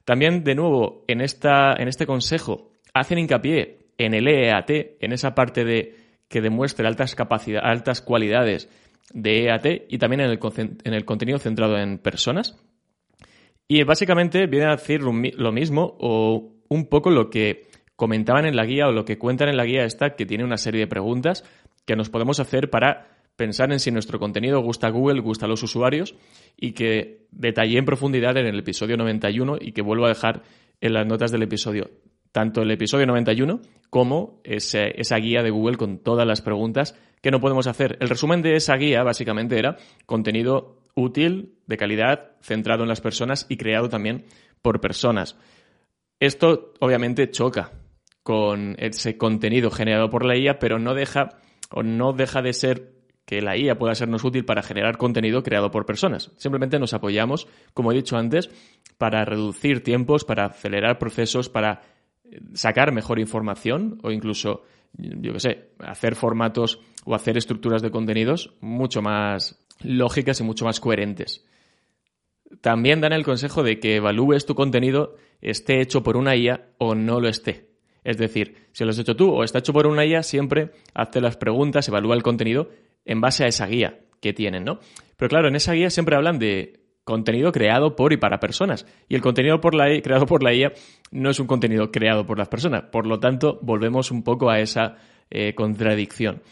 También, 0.06 0.44
de 0.44 0.56
nuevo, 0.56 1.04
en, 1.08 1.22
esta, 1.22 1.74
en 1.74 1.88
este 1.88 2.08
consejo, 2.08 2.72
hacen 2.94 3.20
hincapié 3.20 3.80
en 3.98 4.14
el 4.14 4.28
EAT, 4.28 4.72
en 5.00 5.12
esa 5.12 5.36
parte 5.36 5.64
de 5.64 5.96
que 6.30 6.42
demuestre 6.42 6.88
altas 6.88 7.16
capacidades, 7.16 7.70
altas 7.70 8.02
cualidades 8.02 8.70
de 9.14 9.46
EAT 9.46 9.66
y 9.90 9.98
también 9.98 10.22
en 10.22 10.30
el, 10.30 10.40
en 10.84 10.94
el 10.94 11.04
contenido 11.04 11.40
centrado 11.40 11.78
en 11.78 11.98
personas. 11.98 12.58
Y 13.68 13.84
básicamente 13.84 14.48
viene 14.48 14.68
a 14.68 14.76
decir 14.78 15.02
lo 15.02 15.52
mismo 15.52 15.98
o 16.00 16.54
un 16.70 16.86
poco 16.88 17.10
lo 17.10 17.30
que 17.30 17.68
comentaban 17.96 18.46
en 18.46 18.56
la 18.56 18.66
guía 18.66 18.88
o 18.88 18.92
lo 18.92 19.04
que 19.04 19.18
cuentan 19.18 19.50
en 19.50 19.58
la 19.58 19.66
guía 19.66 19.84
esta, 19.84 20.16
que 20.16 20.26
tiene 20.26 20.46
una 20.46 20.58
serie 20.58 20.82
de 20.82 20.88
preguntas 20.88 21.44
que 21.86 21.96
nos 21.96 22.10
podemos 22.10 22.40
hacer 22.40 22.70
para 22.70 23.08
pensar 23.36 23.72
en 23.72 23.80
si 23.80 23.92
nuestro 23.92 24.20
contenido 24.20 24.62
gusta 24.62 24.88
a 24.88 24.92
Google, 24.92 25.22
gusta 25.22 25.46
a 25.46 25.50
los 25.50 25.64
usuarios 25.64 26.16
y 26.56 26.74
que 26.74 27.28
detallé 27.32 27.78
en 27.78 27.86
profundidad 27.86 28.38
en 28.38 28.46
el 28.46 28.60
episodio 28.60 28.98
91 28.98 29.58
y 29.60 29.72
que 29.72 29.82
vuelvo 29.82 30.06
a 30.06 30.10
dejar 30.10 30.44
en 30.82 30.94
las 30.94 31.08
notas 31.08 31.32
del 31.32 31.44
episodio. 31.44 31.90
Tanto 32.32 32.62
el 32.62 32.72
episodio 32.72 33.08
91 33.08 33.62
como 33.90 34.40
esa 34.44 35.16
guía 35.18 35.42
de 35.42 35.50
Google 35.50 35.78
con 35.78 35.98
todas 35.98 36.28
las 36.28 36.42
preguntas 36.42 36.96
que 37.22 37.32
no 37.32 37.40
podemos 37.40 37.68
hacer. 37.68 37.98
El 38.02 38.10
resumen 38.10 38.42
de 38.42 38.56
esa 38.56 38.76
guía 38.76 39.04
básicamente 39.04 39.58
era 39.58 39.78
contenido 40.06 40.78
útil, 40.96 41.56
de 41.66 41.78
calidad, 41.78 42.32
centrado 42.42 42.84
en 42.84 42.90
las 42.90 43.02
personas 43.02 43.46
y 43.50 43.58
creado 43.58 43.90
también 43.90 44.26
por 44.62 44.80
personas. 44.80 45.38
Esto 46.20 46.74
obviamente 46.80 47.32
choca 47.32 47.72
con 48.24 48.76
ese 48.78 49.18
contenido 49.18 49.72
generado 49.72 50.10
por 50.10 50.26
la 50.26 50.38
IA, 50.38 50.60
pero 50.60 50.78
no 50.78 50.94
deja 50.94 51.40
o 51.72 51.82
no 51.84 52.14
deja 52.14 52.42
de 52.42 52.54
ser 52.54 53.00
que 53.26 53.42
la 53.42 53.58
IA 53.58 53.78
pueda 53.78 53.96
sernos 53.96 54.24
útil 54.24 54.46
para 54.46 54.64
generar 54.64 54.98
contenido 54.98 55.44
creado 55.44 55.72
por 55.72 55.86
personas. 55.86 56.32
Simplemente 56.38 56.80
nos 56.80 56.94
apoyamos, 56.94 57.48
como 57.74 57.92
he 57.92 57.96
dicho 57.96 58.18
antes, 58.18 58.50
para 58.98 59.24
reducir 59.24 59.84
tiempos, 59.84 60.26
para 60.26 60.46
acelerar 60.46 61.00
procesos, 61.00 61.48
para 61.48 61.82
sacar 62.54 62.92
mejor 62.92 63.20
información 63.20 64.00
o 64.04 64.12
incluso, 64.12 64.64
yo 64.94 65.34
qué 65.34 65.40
sé, 65.40 65.70
hacer 65.80 66.16
formatos 66.16 66.80
o 67.06 67.16
hacer 67.16 67.38
estructuras 67.38 67.82
de 67.82 67.92
contenidos 67.92 68.56
mucho 68.62 69.02
más 69.02 69.64
lógicas 69.82 70.40
y 70.40 70.44
mucho 70.44 70.66
más 70.66 70.80
coherentes. 70.80 71.46
También 72.62 73.00
dan 73.00 73.14
el 73.14 73.24
consejo 73.24 73.64
de 73.64 73.80
que 73.80 73.98
evalúes 73.98 74.46
tu 74.46 74.56
contenido 74.56 75.16
esté 75.42 75.82
hecho 75.82 76.04
por 76.04 76.18
una 76.18 76.36
IA 76.36 76.70
o 76.78 76.96
no 76.96 77.20
lo 77.20 77.30
esté. 77.30 77.70
Es 78.04 78.18
decir, 78.18 78.68
si 78.72 78.84
lo 78.84 78.90
has 78.90 79.00
hecho 79.00 79.16
tú 79.16 79.30
o 79.32 79.44
está 79.44 79.60
hecho 79.60 79.74
por 79.74 79.86
una 79.86 80.06
IA, 80.06 80.24
siempre 80.24 80.72
hazte 80.94 81.22
las 81.22 81.38
preguntas, 81.38 81.88
evalúa 81.88 82.16
el 82.16 82.24
contenido 82.24 82.70
en 83.06 83.22
base 83.22 83.44
a 83.44 83.48
esa 83.48 83.68
guía 83.68 84.00
que 84.22 84.34
tienen, 84.34 84.64
¿no? 84.64 84.80
Pero 85.18 85.30
claro, 85.30 85.48
en 85.48 85.56
esa 85.56 85.74
guía 85.74 85.90
siempre 85.90 86.16
hablan 86.16 86.40
de 86.40 86.79
contenido 87.10 87.52
creado 87.52 87.96
por 87.96 88.14
y 88.14 88.18
para 88.18 88.40
personas. 88.40 88.86
Y 89.10 89.16
el 89.16 89.22
contenido 89.22 89.60
creado 89.60 90.28
por 90.28 90.44
la 90.44 90.54
IA 90.54 90.74
no 91.12 91.32
es 91.32 91.40
un 91.40 91.48
contenido 91.48 91.92
creado 91.92 92.28
por 92.28 92.38
las 92.38 92.50
personas. 92.50 92.84
Por 92.84 93.08
lo 93.08 93.20
tanto, 93.20 93.58
volvemos 93.64 94.12
un 94.12 94.24
poco 94.24 94.52
a 94.52 94.60
esa 94.60 94.98
eh, 95.32 95.56
contradicción. 95.56 96.44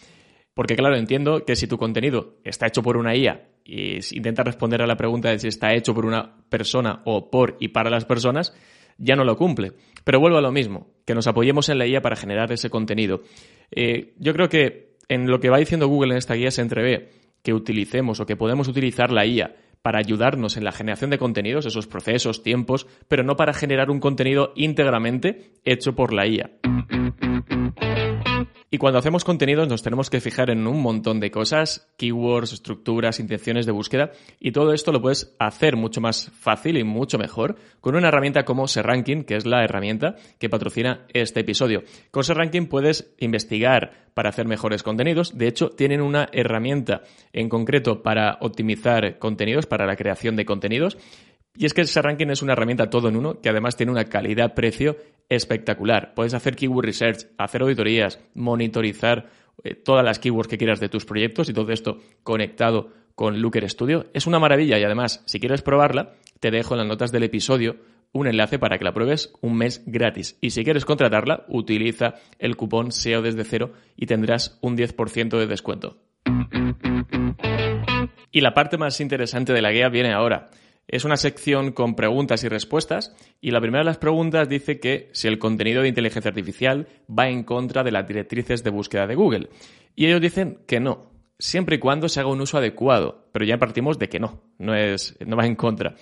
Porque 0.56 0.76
claro, 0.76 0.98
entiendo 0.98 1.46
que 1.46 1.56
si 1.56 1.68
tu 1.68 1.78
contenido 1.78 2.38
está 2.44 2.66
hecho 2.66 2.82
por 2.82 2.98
una 2.98 3.16
IA 3.16 3.50
y 3.64 4.00
intenta 4.14 4.42
responder 4.42 4.82
a 4.82 4.88
la 4.88 4.98
pregunta 4.98 5.30
de 5.30 5.38
si 5.38 5.48
está 5.48 5.76
hecho 5.76 5.94
por 5.94 6.08
una 6.08 6.38
persona 6.50 7.04
o 7.06 7.30
por 7.30 7.58
y 7.60 7.68
para 7.68 7.92
las 7.92 8.06
personas, 8.06 8.56
ya 8.98 9.16
no 9.16 9.24
lo 9.24 9.38
cumple. 9.38 9.74
Pero 10.04 10.20
vuelvo 10.20 10.40
a 10.40 10.42
lo 10.42 10.52
mismo, 10.52 10.88
que 11.06 11.14
nos 11.14 11.28
apoyemos 11.28 11.70
en 11.70 11.78
la 11.78 11.86
IA 11.86 12.02
para 12.02 12.16
generar 12.16 12.52
ese 12.52 12.72
contenido. 12.72 13.22
Eh, 13.70 14.16
yo 14.18 14.34
creo 14.34 14.50
que 14.50 14.96
en 15.08 15.30
lo 15.30 15.40
que 15.40 15.52
va 15.52 15.60
diciendo 15.60 15.88
Google 15.88 16.14
en 16.14 16.18
esta 16.18 16.34
guía 16.34 16.50
se 16.50 16.64
entrevé 16.64 17.10
que 17.44 17.54
utilicemos 17.54 18.20
o 18.20 18.26
que 18.26 18.36
podemos 18.36 18.68
utilizar 18.68 19.12
la 19.12 19.28
IA 19.28 19.56
para 19.88 20.00
ayudarnos 20.00 20.58
en 20.58 20.66
la 20.66 20.74
generación 20.74 21.12
de 21.12 21.18
contenidos, 21.18 21.66
esos 21.66 21.88
procesos, 21.88 22.44
tiempos, 22.44 22.88
pero 23.08 23.24
no 23.24 23.38
para 23.38 23.54
generar 23.54 23.90
un 23.90 24.02
contenido 24.02 24.52
íntegramente 24.54 25.54
hecho 25.64 25.96
por 25.96 26.12
la 26.12 26.28
IA. 26.28 26.52
Y 28.70 28.80
cuando 28.80 29.00
hacemos 29.00 29.24
contenidos 29.24 29.70
nos 29.70 29.82
tenemos 29.82 30.10
que 30.10 30.20
fijar 30.20 30.50
en 30.50 30.68
un 30.68 30.82
montón 30.82 31.22
de 31.22 31.32
cosas, 31.32 31.90
keywords, 31.98 32.52
estructuras, 32.52 33.22
intenciones 33.22 33.66
de 33.66 33.72
búsqueda, 33.72 34.12
y 34.42 34.52
todo 34.52 34.74
esto 34.74 34.92
lo 34.92 35.02
puedes 35.02 35.38
hacer 35.40 35.78
mucho 35.78 36.02
más 36.02 36.32
fácil 36.38 36.78
y 36.78 36.84
mucho 36.84 37.18
mejor 37.18 37.56
con 37.80 37.96
una 37.96 38.10
herramienta 38.10 38.44
como 38.44 38.68
SERranking, 38.68 39.24
que 39.24 39.38
es 39.38 39.46
la 39.46 39.64
herramienta 39.64 40.16
que 40.38 40.50
patrocina 40.50 41.06
este 41.14 41.40
episodio. 41.40 41.84
Con 42.12 42.26
SERranking 42.26 42.68
puedes 42.68 43.16
investigar 43.20 44.08
para 44.14 44.30
hacer 44.30 44.48
mejores 44.48 44.82
contenidos. 44.84 45.38
De 45.38 45.48
hecho, 45.48 45.70
tienen 45.70 46.02
una 46.02 46.28
herramienta 46.34 47.04
en 47.34 47.50
concreto 47.50 48.02
para 48.02 48.40
optimizar 48.42 49.20
contenidos, 49.20 49.68
la 49.86 49.96
creación 49.96 50.36
de 50.36 50.46
contenidos. 50.46 50.98
Y 51.56 51.66
es 51.66 51.74
que 51.74 51.86
SERranking 51.86 52.30
es 52.30 52.42
una 52.42 52.54
herramienta 52.54 52.90
todo 52.90 53.10
en 53.10 53.18
uno 53.18 53.42
que 53.42 53.50
además 53.50 53.76
tiene 53.76 53.92
una 53.92 54.06
calidad-precio 54.06 54.98
espectacular. 55.30 56.14
Puedes 56.14 56.34
hacer 56.34 56.56
keyword 56.56 56.86
research, 56.86 57.28
hacer 57.38 57.62
auditorías, 57.62 58.20
monitorizar 58.36 59.30
eh, 59.64 59.74
todas 59.74 60.06
las 60.06 60.20
keywords 60.20 60.48
que 60.48 60.58
quieras 60.58 60.80
de 60.80 60.90
tus 60.90 61.06
proyectos 61.06 61.50
y 61.50 61.54
todo 61.54 61.72
esto 61.72 62.00
conectado 62.24 62.92
con 63.16 63.42
Looker 63.42 63.68
Studio. 63.70 64.06
Es 64.14 64.28
una 64.28 64.40
maravilla 64.40 64.78
y 64.78 64.84
además, 64.84 65.24
si 65.26 65.40
quieres 65.40 65.64
probarla, 65.64 66.14
te 66.40 66.52
dejo 66.52 66.76
en 66.76 66.80
las 66.80 66.88
notas 66.88 67.12
del 67.12 67.24
episodio 67.24 67.78
un 68.12 68.28
enlace 68.28 68.60
para 68.60 68.78
que 68.78 68.86
la 68.86 68.94
pruebes 68.94 69.34
un 69.42 69.58
mes 69.58 69.84
gratis. 69.86 70.38
Y 70.42 70.52
si 70.52 70.64
quieres 70.64 70.86
contratarla, 70.86 71.46
utiliza 71.48 72.16
el 72.40 72.56
cupón 72.56 72.92
SEO 72.92 73.22
desde 73.22 73.44
cero 73.44 73.74
y 73.96 74.06
tendrás 74.06 74.60
un 74.62 74.78
10% 74.78 75.38
de 75.38 75.48
descuento. 75.48 75.98
Y 78.32 78.42
la 78.42 78.54
parte 78.54 78.78
más 78.78 79.00
interesante 79.00 79.54
de 79.54 79.62
la 79.62 79.72
guía 79.72 79.90
viene 79.90 80.14
ahora. 80.14 80.50
Es 80.88 81.04
una 81.04 81.18
sección 81.18 81.74
con 81.74 81.96
preguntas 81.96 82.44
y 82.44 82.48
respuestas 82.48 83.14
y 83.42 83.52
la 83.52 83.60
primera 83.60 83.82
de 83.82 83.90
las 83.90 83.98
preguntas 83.98 84.48
dice 84.48 84.80
que 84.80 85.10
si 85.12 85.28
el 85.28 85.38
contenido 85.38 85.82
de 85.82 85.90
inteligencia 85.90 86.30
artificial 86.30 86.88
va 87.08 87.28
en 87.28 87.44
contra 87.44 87.84
de 87.84 87.92
las 87.92 88.08
directrices 88.08 88.64
de 88.64 88.70
búsqueda 88.70 89.06
de 89.06 89.16
Google. 89.16 89.50
Y 89.96 90.06
ellos 90.06 90.22
dicen 90.22 90.60
que 90.66 90.80
no, 90.80 91.12
siempre 91.40 91.76
y 91.76 91.80
cuando 91.80 92.08
se 92.08 92.22
haga 92.22 92.30
un 92.30 92.40
uso 92.40 92.58
adecuado, 92.58 93.28
pero 93.34 93.46
ya 93.46 93.58
partimos 93.58 94.00
de 94.00 94.08
que 94.08 94.20
no, 94.20 94.42
no, 94.60 94.76
es, 94.76 95.18
no 95.26 95.36
va 95.36 95.46
en 95.46 95.56
contra. 95.56 95.96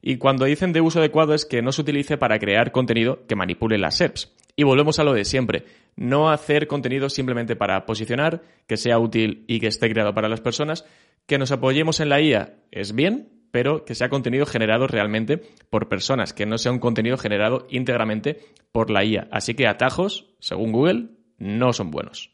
Y 0.00 0.18
cuando 0.18 0.44
dicen 0.44 0.72
de 0.72 0.80
uso 0.80 1.00
adecuado 1.00 1.34
es 1.34 1.44
que 1.44 1.60
no 1.60 1.72
se 1.72 1.82
utilice 1.82 2.16
para 2.16 2.38
crear 2.38 2.70
contenido 2.70 3.26
que 3.26 3.34
manipule 3.34 3.78
las 3.78 3.96
SERPs. 3.96 4.32
Y 4.54 4.64
volvemos 4.64 4.98
a 4.98 5.04
lo 5.04 5.12
de 5.12 5.24
siempre, 5.24 5.64
no 5.96 6.30
hacer 6.30 6.66
contenido 6.66 7.08
simplemente 7.10 7.56
para 7.56 7.86
posicionar, 7.86 8.42
que 8.66 8.76
sea 8.76 8.98
útil 8.98 9.44
y 9.46 9.60
que 9.60 9.68
esté 9.68 9.90
creado 9.90 10.14
para 10.14 10.28
las 10.28 10.40
personas, 10.40 10.84
que 11.28 11.38
nos 11.38 11.52
apoyemos 11.52 12.00
en 12.00 12.08
la 12.08 12.22
IA 12.22 12.54
es 12.72 12.94
bien, 12.94 13.28
pero 13.50 13.84
que 13.84 13.94
sea 13.94 14.08
contenido 14.08 14.46
generado 14.46 14.86
realmente 14.86 15.36
por 15.68 15.88
personas, 15.88 16.32
que 16.32 16.46
no 16.46 16.56
sea 16.56 16.72
un 16.72 16.78
contenido 16.78 17.18
generado 17.18 17.66
íntegramente 17.70 18.40
por 18.72 18.90
la 18.90 19.04
IA. 19.04 19.28
Así 19.30 19.54
que 19.54 19.68
atajos, 19.68 20.34
según 20.40 20.72
Google, 20.72 21.10
no 21.36 21.74
son 21.74 21.90
buenos. 21.90 22.30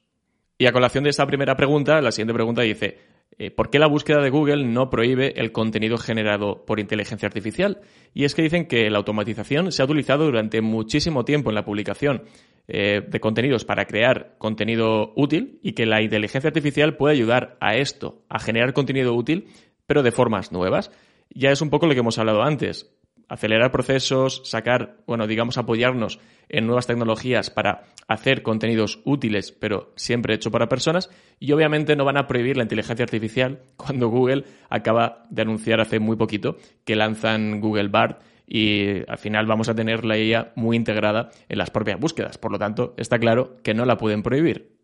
Y 0.59 0.67
a 0.67 0.73
colación 0.73 1.03
de 1.03 1.11
esta 1.11 1.27
primera 1.27 1.57
pregunta, 1.57 2.01
la 2.01 2.13
siguiente 2.13 2.35
pregunta 2.35 2.63
dice, 2.63 3.01
eh, 3.39 3.51
¿por 3.51 3.71
qué 3.71 3.79
la 3.79 3.87
búsqueda 3.87 4.23
de 4.23 4.31
Google 4.31 4.65
no 4.65 4.91
prohíbe 4.91 5.41
el 5.41 5.53
contenido 5.53 5.97
generado 5.97 6.65
por 6.65 6.81
inteligencia 6.81 7.27
artificial? 7.27 7.81
Y 8.13 8.25
es 8.25 8.35
que 8.35 8.43
dicen 8.43 8.67
que 8.67 8.91
la 8.91 8.99
automatización 8.99 9.73
se 9.73 9.83
ha 9.83 9.85
utilizado 9.85 10.25
durante 10.25 10.61
muchísimo 10.61 11.25
tiempo 11.25 11.51
en 11.51 11.57
la 11.57 11.65
publicación 11.65 12.23
eh, 12.69 13.03
de 13.07 13.21
contenidos 13.21 13.65
para 13.65 13.85
crear 13.85 14.37
contenido 14.39 15.13
útil 15.17 15.59
y 15.63 15.73
que 15.73 15.87
la 15.87 16.03
inteligencia 16.03 16.49
artificial 16.49 16.97
puede 16.97 17.15
ayudar 17.15 17.57
a 17.61 17.77
esto, 17.77 18.23
a 18.29 18.39
generar 18.39 18.73
contenido 18.73 19.15
útil 19.15 19.49
pero 19.87 20.03
de 20.03 20.13
formas 20.13 20.53
nuevas. 20.53 20.91
Ya 21.31 21.51
es 21.51 21.61
un 21.61 21.71
poco 21.71 21.87
lo 21.87 21.95
que 21.95 22.01
hemos 22.01 22.19
hablado 22.19 22.43
antes. 22.43 22.91
Acelerar 23.29 23.73
procesos, 23.73 24.43
sacar, 24.45 24.99
bueno, 25.07 25.27
digamos, 25.27 25.59
apoyarnos 25.59 26.21
en 26.49 26.67
nuevas 26.67 26.87
tecnologías 26.87 27.51
para 27.51 27.85
hacer 28.07 28.43
contenidos 28.43 29.01
útiles, 29.05 29.53
pero 29.53 29.93
siempre 29.97 30.35
hecho 30.35 30.51
para 30.51 30.69
personas. 30.69 31.11
Y 31.41 31.53
obviamente 31.53 31.97
no 31.97 32.05
van 32.05 32.17
a 32.17 32.27
prohibir 32.27 32.57
la 32.57 32.63
inteligencia 32.63 33.05
artificial 33.05 33.63
cuando 33.77 34.09
Google 34.09 34.45
acaba 34.69 35.25
de 35.31 35.43
anunciar 35.43 35.81
hace 35.81 35.99
muy 35.99 36.17
poquito 36.17 36.57
que 36.85 36.97
lanzan 36.97 37.61
Google 37.61 37.89
Bard 37.89 38.17
y 38.47 39.09
al 39.11 39.19
final 39.19 39.47
vamos 39.47 39.69
a 39.69 39.75
tener 39.75 40.05
la 40.05 40.19
IA 40.19 40.53
muy 40.55 40.77
integrada 40.77 41.31
en 41.49 41.59
las 41.59 41.71
propias 41.71 41.99
búsquedas. 41.99 42.39
Por 42.39 42.53
lo 42.53 42.59
tanto, 42.59 42.95
está 42.97 43.19
claro 43.19 43.57
que 43.63 43.75
no 43.75 43.85
la 43.85 43.97
pueden 43.97 44.23
prohibir. 44.23 44.75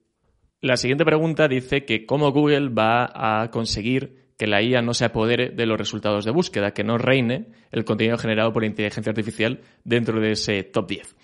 La 0.62 0.76
siguiente 0.76 1.04
pregunta 1.04 1.48
dice 1.48 1.84
que 1.84 2.04
cómo 2.04 2.32
Google 2.32 2.68
va 2.68 3.10
a 3.14 3.50
conseguir 3.50 4.19
que 4.40 4.46
la 4.46 4.62
IA 4.62 4.80
no 4.80 4.94
se 4.94 5.04
apodere 5.04 5.50
de 5.50 5.66
los 5.66 5.76
resultados 5.76 6.24
de 6.24 6.30
búsqueda, 6.30 6.70
que 6.70 6.82
no 6.82 6.96
reine 6.96 7.48
el 7.70 7.84
contenido 7.84 8.16
generado 8.16 8.54
por 8.54 8.64
inteligencia 8.64 9.10
artificial 9.10 9.60
dentro 9.84 10.18
de 10.18 10.30
ese 10.30 10.62
top 10.62 10.88
10. 10.88 11.16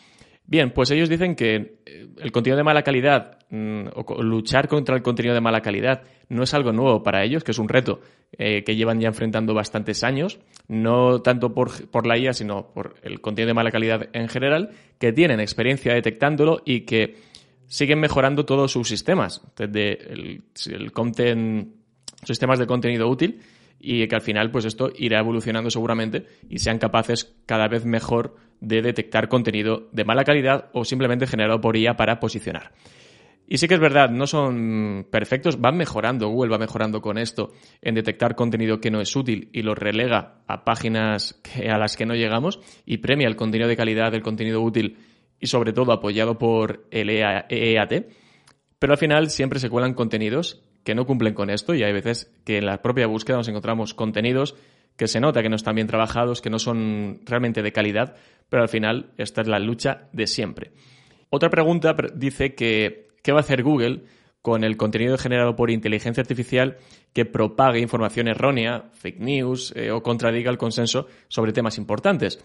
Bien, 0.45 0.71
pues 0.71 0.91
ellos 0.91 1.09
dicen 1.09 1.35
que 1.35 1.79
eh, 1.87 2.09
el 2.19 2.31
contenido 2.31 2.59
de 2.59 2.65
mala 2.65 2.83
calidad 2.83 3.39
mm, 3.49 3.87
o 3.95 4.23
luchar 4.23 4.69
contra 4.69 4.95
el 4.95 5.01
contenido 5.01 5.35
de 5.35 5.41
mala 5.41 5.63
calidad 5.63 6.03
no 6.29 6.43
es 6.43 6.53
algo 6.53 6.73
nuevo 6.73 7.03
para 7.03 7.25
ellos, 7.25 7.43
que 7.43 7.53
es 7.53 7.59
un 7.59 7.71
reto 7.71 8.01
eh, 8.37 8.63
que 8.65 8.77
llevan 8.77 9.01
ya 9.01 9.09
enfrentando 9.09 9.55
bastantes 9.55 10.05
años, 10.05 10.39
no 10.69 11.23
tanto 11.23 11.55
por, 11.55 11.89
por, 11.89 12.07
la 12.07 12.19
IA, 12.19 12.35
sino 12.35 12.69
por 12.75 12.97
el 13.03 13.23
contenido 13.23 13.49
de 13.49 13.55
mala 13.55 13.71
calidad 13.71 14.11
en 14.13 14.29
general, 14.29 14.73
que 14.99 15.15
tienen 15.15 15.41
experiencia 15.41 15.95
detectándolo 15.95 16.61
y 16.67 16.83
que 16.83 17.17
siguen 17.67 17.99
mejorando 17.99 18.45
todos 18.45 18.73
sus 18.73 18.87
sistemas, 18.87 19.41
desde 19.57 20.13
el, 20.13 20.43
el 20.71 20.93
content 20.93 21.86
sistemas 22.25 22.59
de 22.59 22.67
contenido 22.67 23.09
útil 23.09 23.41
y 23.79 24.07
que 24.09 24.15
al 24.15 24.23
final 24.23 24.51
pues 24.51 24.65
esto 24.65 24.91
irá 24.97 25.21
evolucionando 25.21 25.71
seguramente 25.71 26.27
y 26.49 26.59
sean 26.59 26.79
capaces 26.79 27.37
cada 27.47 27.69
vez 27.69 27.85
mejor 27.85 28.37
de 28.61 28.83
detectar 28.83 29.29
contenido 29.29 29.89
de 29.93 30.05
mala 30.05 30.25
calidad 30.25 30.71
o 30.73 30.85
simplemente 30.85 31.27
generado 31.27 31.61
por 31.61 31.77
IA 31.77 31.97
para 31.97 32.21
posicionar. 32.21 32.73
Y 33.49 33.59
sí 33.59 33.69
que 33.69 33.75
es 33.75 33.81
verdad, 33.81 34.11
no 34.11 34.27
son 34.27 35.07
perfectos, 35.09 35.61
van 35.61 35.77
mejorando, 35.77 36.29
Google 36.29 36.51
va 36.51 36.59
mejorando 36.59 37.01
con 37.01 37.17
esto 37.17 37.53
en 37.81 37.95
detectar 37.95 38.35
contenido 38.35 38.81
que 38.81 38.91
no 38.91 39.01
es 39.01 39.15
útil 39.15 39.51
y 39.53 39.63
lo 39.63 39.75
relega 39.77 40.43
a 40.49 40.65
páginas 40.65 41.41
a 41.71 41.79
las 41.79 41.97
que 41.97 42.07
no 42.07 42.15
llegamos 42.15 42.59
y 42.85 42.99
premia 42.99 43.29
el 43.29 43.37
contenido 43.37 43.69
de 43.69 43.77
calidad, 43.77 44.13
el 44.15 44.23
contenido 44.23 44.61
útil 44.63 44.99
y 45.39 45.47
sobre 45.47 45.73
todo 45.73 45.93
apoyado 45.93 46.39
por 46.39 46.89
el 46.91 47.09
EAT. 47.09 48.07
Pero 48.81 48.93
al 48.93 48.99
final 48.99 49.31
siempre 49.31 49.61
se 49.61 49.71
cuelan 49.71 49.95
contenidos 49.95 50.65
que 50.87 50.95
no 50.95 51.05
cumplen 51.05 51.35
con 51.35 51.51
esto 51.51 51.75
y 51.75 51.83
hay 51.83 51.93
veces 51.93 52.33
que 52.45 52.59
en 52.59 52.65
la 52.65 52.81
propia 52.81 53.09
búsqueda 53.09 53.37
nos 53.37 53.49
encontramos 53.49 53.93
contenidos 53.93 54.55
que 54.97 55.09
se 55.09 55.21
nota 55.21 55.43
que 55.43 55.49
no 55.49 55.57
están 55.57 55.75
bien 55.75 55.89
trabajados, 55.89 56.41
que 56.41 56.49
no 56.49 56.61
son 56.61 57.21
realmente 57.27 57.61
de 57.61 57.73
calidad, 57.73 58.15
pero 58.49 58.63
al 58.63 58.69
final 58.69 59.11
esta 59.19 59.41
es 59.41 59.49
la 59.49 59.59
lucha 59.59 60.09
de 60.13 60.29
siempre. 60.29 60.71
Otra 61.29 61.51
pregunta 61.51 61.95
dice 62.15 62.55
que 62.55 63.09
¿qué 63.23 63.33
va 63.33 63.39
a 63.39 63.41
hacer 63.41 63.65
Google 63.65 64.05
con 64.43 64.63
el 64.63 64.77
contenido 64.77 65.19
generado 65.19 65.57
por 65.57 65.73
inteligencia 65.73 66.21
artificial 66.21 66.77
que 67.13 67.25
propague 67.25 67.81
información 67.81 68.29
errónea, 68.29 68.85
fake 68.93 69.19
news 69.19 69.75
eh, 69.75 69.91
o 69.91 70.05
contradiga 70.05 70.53
el 70.53 70.57
consenso 70.57 71.09
sobre 71.27 71.53
temas 71.53 71.79
importantes? 71.79 72.39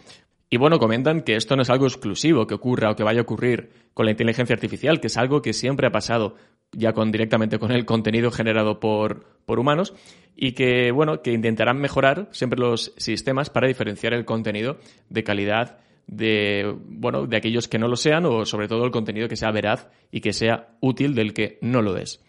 Y 0.50 0.58
bueno, 0.58 0.80
comentan 0.80 1.22
que 1.22 1.36
esto 1.36 1.56
no 1.56 1.62
es 1.62 1.70
algo 1.70 1.86
exclusivo 1.86 2.48
que 2.48 2.56
ocurra 2.56 2.92
o 2.92 2.96
que 2.96 3.04
vaya 3.04 3.20
a 3.20 3.24
ocurrir 3.24 3.70
con 3.94 4.06
la 4.06 4.12
inteligencia 4.12 4.54
artificial, 4.54 5.00
que 5.00 5.08
es 5.08 5.16
algo 5.16 5.42
que 5.42 5.54
siempre 5.54 5.88
ha 5.88 5.92
pasado 5.92 6.36
ya 6.74 6.94
con 6.94 7.12
directamente 7.12 7.60
con 7.60 7.72
el 7.72 7.86
contenido 7.86 8.32
generado 8.32 8.80
por, 8.80 9.26
por 9.46 9.60
humanos 9.60 9.94
y 10.36 10.54
que 10.54 10.92
bueno, 10.92 11.22
que 11.22 11.34
intentarán 11.34 11.78
mejorar 11.78 12.30
siempre 12.32 12.60
los 12.60 12.94
sistemas 12.98 13.50
para 13.50 13.68
diferenciar 13.68 14.14
el 14.14 14.26
contenido 14.26 14.78
de 15.10 15.24
calidad 15.24 15.80
de 16.08 16.76
bueno, 16.88 17.28
de 17.28 17.38
aquellos 17.38 17.68
que 17.68 17.80
no 17.80 17.88
lo 17.88 17.96
sean 17.96 18.26
o 18.26 18.46
sobre 18.46 18.68
todo 18.68 18.86
el 18.86 18.92
contenido 18.92 19.28
que 19.28 19.36
sea 19.36 19.52
veraz 19.52 19.90
y 20.12 20.22
que 20.22 20.34
sea 20.34 20.76
útil 20.80 21.16
del 21.16 21.34
que 21.34 21.58
no 21.62 21.82
lo 21.82 21.98
es. 21.98 22.24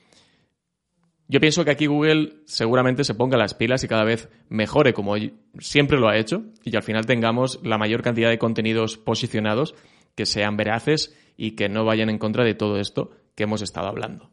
Yo 1.29 1.41
pienso 1.41 1.65
que 1.65 1.71
aquí 1.71 1.87
Google 1.87 2.35
seguramente 2.45 3.05
se 3.05 3.15
ponga 3.15 3.39
las 3.39 3.55
pilas 3.55 3.83
y 3.85 3.89
cada 3.89 4.05
vez 4.05 4.29
mejore 4.49 4.93
como 4.93 5.15
siempre 5.59 5.99
lo 5.99 6.09
ha 6.09 6.19
hecho 6.19 6.43
y 6.65 6.77
al 6.77 6.83
final 6.83 7.07
tengamos 7.07 7.61
la 7.63 7.79
mayor 7.79 8.03
cantidad 8.03 8.29
de 8.29 8.39
contenidos 8.39 8.99
posicionados 8.99 9.75
que 10.15 10.27
sean 10.27 10.57
veraces 10.57 11.17
y 11.37 11.53
que 11.53 11.69
no 11.69 11.85
vayan 11.85 12.11
en 12.11 12.19
contra 12.19 12.45
de 12.45 12.55
todo 12.55 12.79
esto 12.79 13.13
que 13.35 13.45
hemos 13.45 13.62
estado 13.62 13.89
hablando. 13.89 14.31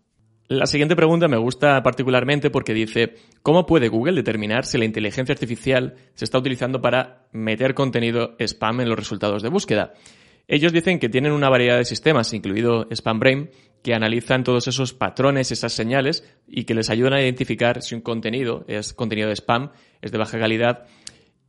La 0.47 0.65
siguiente 0.65 0.95
pregunta 0.95 1.27
me 1.27 1.37
gusta 1.37 1.83
particularmente 1.83 2.49
porque 2.49 2.73
dice, 2.73 3.13
¿cómo 3.43 3.67
puede 3.67 3.87
Google 3.87 4.15
determinar 4.15 4.65
si 4.65 4.79
la 4.79 4.85
inteligencia 4.85 5.33
artificial 5.33 5.93
se 6.15 6.25
está 6.25 6.39
utilizando 6.39 6.81
para 6.81 7.27
meter 7.31 7.75
contenido 7.75 8.35
spam 8.39 8.81
en 8.81 8.89
los 8.89 8.97
resultados 8.97 9.43
de 9.43 9.49
búsqueda? 9.49 9.93
Ellos 10.47 10.73
dicen 10.73 10.97
que 10.97 11.09
tienen 11.09 11.33
una 11.33 11.49
variedad 11.49 11.77
de 11.77 11.85
sistemas, 11.85 12.33
incluido 12.33 12.87
SpamBrain, 12.91 13.51
que 13.83 13.93
analizan 13.93 14.43
todos 14.43 14.67
esos 14.67 14.93
patrones, 14.95 15.51
esas 15.51 15.73
señales 15.73 16.23
y 16.47 16.63
que 16.63 16.73
les 16.73 16.89
ayudan 16.89 17.13
a 17.13 17.21
identificar 17.21 17.83
si 17.83 17.93
un 17.93 18.01
contenido 18.01 18.65
es 18.67 18.95
contenido 18.95 19.27
de 19.27 19.35
spam, 19.35 19.69
es 20.01 20.11
de 20.11 20.17
baja 20.17 20.39
calidad, 20.39 20.87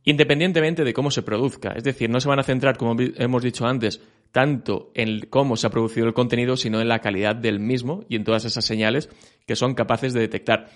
independientemente 0.03 0.83
de 0.83 0.93
cómo 0.93 1.09
se 1.09 1.23
produzca. 1.23 1.71
Es 1.71 1.83
decir, 1.83 2.11
no 2.11 2.19
se 2.19 2.29
van 2.29 2.39
a 2.39 2.43
centrar, 2.43 2.77
como 2.77 2.95
hemos 2.99 3.41
dicho 3.41 3.65
antes, 3.65 3.99
tanto 4.31 4.91
en 4.93 5.21
cómo 5.29 5.57
se 5.57 5.67
ha 5.67 5.71
producido 5.71 6.07
el 6.07 6.13
contenido, 6.13 6.57
sino 6.57 6.81
en 6.81 6.87
la 6.87 6.99
calidad 6.99 7.35
del 7.35 7.59
mismo 7.59 8.03
y 8.09 8.15
en 8.15 8.23
todas 8.23 8.45
esas 8.45 8.65
señales 8.65 9.09
que 9.45 9.55
son 9.55 9.73
capaces 9.73 10.13
de 10.13 10.21
detectar. 10.21 10.69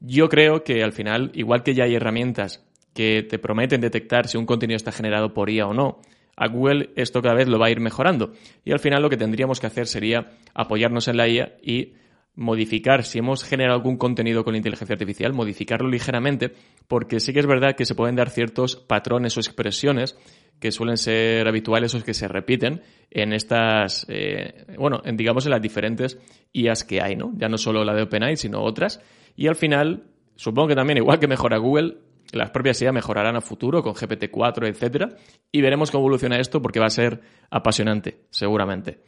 Yo 0.00 0.28
creo 0.28 0.64
que 0.64 0.82
al 0.82 0.92
final, 0.92 1.30
igual 1.34 1.62
que 1.62 1.74
ya 1.74 1.84
hay 1.84 1.94
herramientas 1.94 2.64
que 2.94 3.22
te 3.22 3.38
prometen 3.38 3.80
detectar 3.80 4.26
si 4.28 4.36
un 4.36 4.46
contenido 4.46 4.76
está 4.76 4.92
generado 4.92 5.32
por 5.32 5.50
IA 5.50 5.66
o 5.66 5.74
no, 5.74 6.00
a 6.36 6.48
Google 6.48 6.90
esto 6.96 7.22
cada 7.22 7.34
vez 7.34 7.48
lo 7.48 7.58
va 7.58 7.66
a 7.66 7.70
ir 7.70 7.80
mejorando. 7.80 8.32
Y 8.64 8.72
al 8.72 8.80
final 8.80 9.02
lo 9.02 9.10
que 9.10 9.16
tendríamos 9.16 9.60
que 9.60 9.66
hacer 9.66 9.86
sería 9.86 10.30
apoyarnos 10.54 11.08
en 11.08 11.16
la 11.16 11.28
IA 11.28 11.56
y 11.62 11.94
modificar, 12.34 13.04
si 13.04 13.18
hemos 13.18 13.44
generado 13.44 13.76
algún 13.76 13.98
contenido 13.98 14.42
con 14.42 14.56
inteligencia 14.56 14.94
artificial, 14.94 15.34
modificarlo 15.34 15.88
ligeramente, 15.88 16.52
porque 16.88 17.20
sí 17.20 17.32
que 17.32 17.40
es 17.40 17.46
verdad 17.46 17.76
que 17.76 17.84
se 17.84 17.94
pueden 17.94 18.16
dar 18.16 18.30
ciertos 18.30 18.76
patrones 18.76 19.36
o 19.36 19.40
expresiones 19.40 20.16
que 20.62 20.70
suelen 20.70 20.96
ser 20.96 21.48
habituales 21.48 21.92
o 21.96 22.04
que 22.04 22.14
se 22.14 22.28
repiten 22.28 22.82
en 23.10 23.32
estas, 23.32 24.06
eh, 24.08 24.64
bueno, 24.78 25.02
en, 25.04 25.16
digamos 25.16 25.44
en 25.44 25.50
las 25.50 25.60
diferentes 25.60 26.20
IAs 26.52 26.84
que 26.84 27.02
hay, 27.02 27.16
¿no? 27.16 27.32
Ya 27.34 27.48
no 27.48 27.58
solo 27.58 27.84
la 27.84 27.92
de 27.94 28.02
OpenAI, 28.02 28.36
sino 28.36 28.62
otras. 28.62 29.00
Y 29.34 29.48
al 29.48 29.56
final, 29.56 30.04
supongo 30.36 30.68
que 30.68 30.76
también, 30.76 30.98
igual 30.98 31.18
que 31.18 31.26
mejora 31.26 31.58
Google, 31.58 31.96
las 32.30 32.50
propias 32.50 32.80
IA 32.80 32.92
mejorarán 32.92 33.34
a 33.34 33.40
futuro 33.40 33.82
con 33.82 33.94
GPT-4, 33.94 34.68
etcétera, 34.68 35.08
y 35.50 35.60
veremos 35.60 35.90
cómo 35.90 36.02
evoluciona 36.02 36.38
esto 36.38 36.62
porque 36.62 36.78
va 36.78 36.86
a 36.86 36.90
ser 36.90 37.20
apasionante, 37.50 38.20
seguramente. 38.30 39.00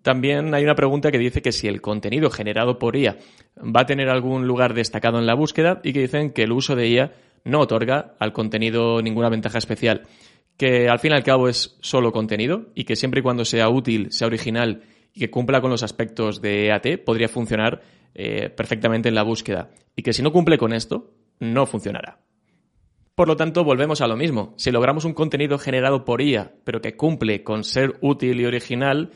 También 0.00 0.54
hay 0.54 0.64
una 0.64 0.74
pregunta 0.74 1.10
que 1.10 1.18
dice 1.18 1.42
que 1.42 1.52
si 1.52 1.68
el 1.68 1.82
contenido 1.82 2.30
generado 2.30 2.78
por 2.78 2.96
IA 2.96 3.18
va 3.58 3.82
a 3.82 3.86
tener 3.86 4.08
algún 4.08 4.46
lugar 4.46 4.72
destacado 4.72 5.18
en 5.18 5.26
la 5.26 5.34
búsqueda 5.34 5.80
y 5.84 5.92
que 5.92 6.00
dicen 6.00 6.32
que 6.32 6.44
el 6.44 6.52
uso 6.52 6.74
de 6.74 6.88
IA 6.88 7.12
no 7.44 7.60
otorga 7.60 8.14
al 8.18 8.32
contenido 8.32 9.02
ninguna 9.02 9.28
ventaja 9.28 9.58
especial, 9.58 10.02
que 10.56 10.88
al 10.88 10.98
fin 10.98 11.12
y 11.12 11.14
al 11.14 11.24
cabo 11.24 11.48
es 11.48 11.76
solo 11.80 12.12
contenido 12.12 12.66
y 12.74 12.84
que 12.84 12.96
siempre 12.96 13.20
y 13.20 13.22
cuando 13.22 13.44
sea 13.44 13.68
útil, 13.68 14.12
sea 14.12 14.26
original 14.26 14.82
y 15.12 15.20
que 15.20 15.30
cumpla 15.30 15.60
con 15.60 15.70
los 15.70 15.82
aspectos 15.82 16.40
de 16.40 16.66
EAT 16.66 17.04
podría 17.04 17.28
funcionar 17.28 17.82
eh, 18.14 18.50
perfectamente 18.50 19.08
en 19.08 19.14
la 19.14 19.22
búsqueda 19.22 19.70
y 19.96 20.02
que 20.02 20.12
si 20.12 20.22
no 20.22 20.32
cumple 20.32 20.58
con 20.58 20.72
esto, 20.72 21.12
no 21.40 21.66
funcionará. 21.66 22.18
Por 23.14 23.28
lo 23.28 23.36
tanto, 23.36 23.62
volvemos 23.62 24.00
a 24.00 24.08
lo 24.08 24.16
mismo. 24.16 24.54
Si 24.56 24.72
logramos 24.72 25.04
un 25.04 25.14
contenido 25.14 25.56
generado 25.58 26.04
por 26.04 26.20
IA, 26.20 26.52
pero 26.64 26.80
que 26.80 26.96
cumple 26.96 27.44
con 27.44 27.62
ser 27.62 27.94
útil 28.00 28.40
y 28.40 28.44
original, 28.44 29.12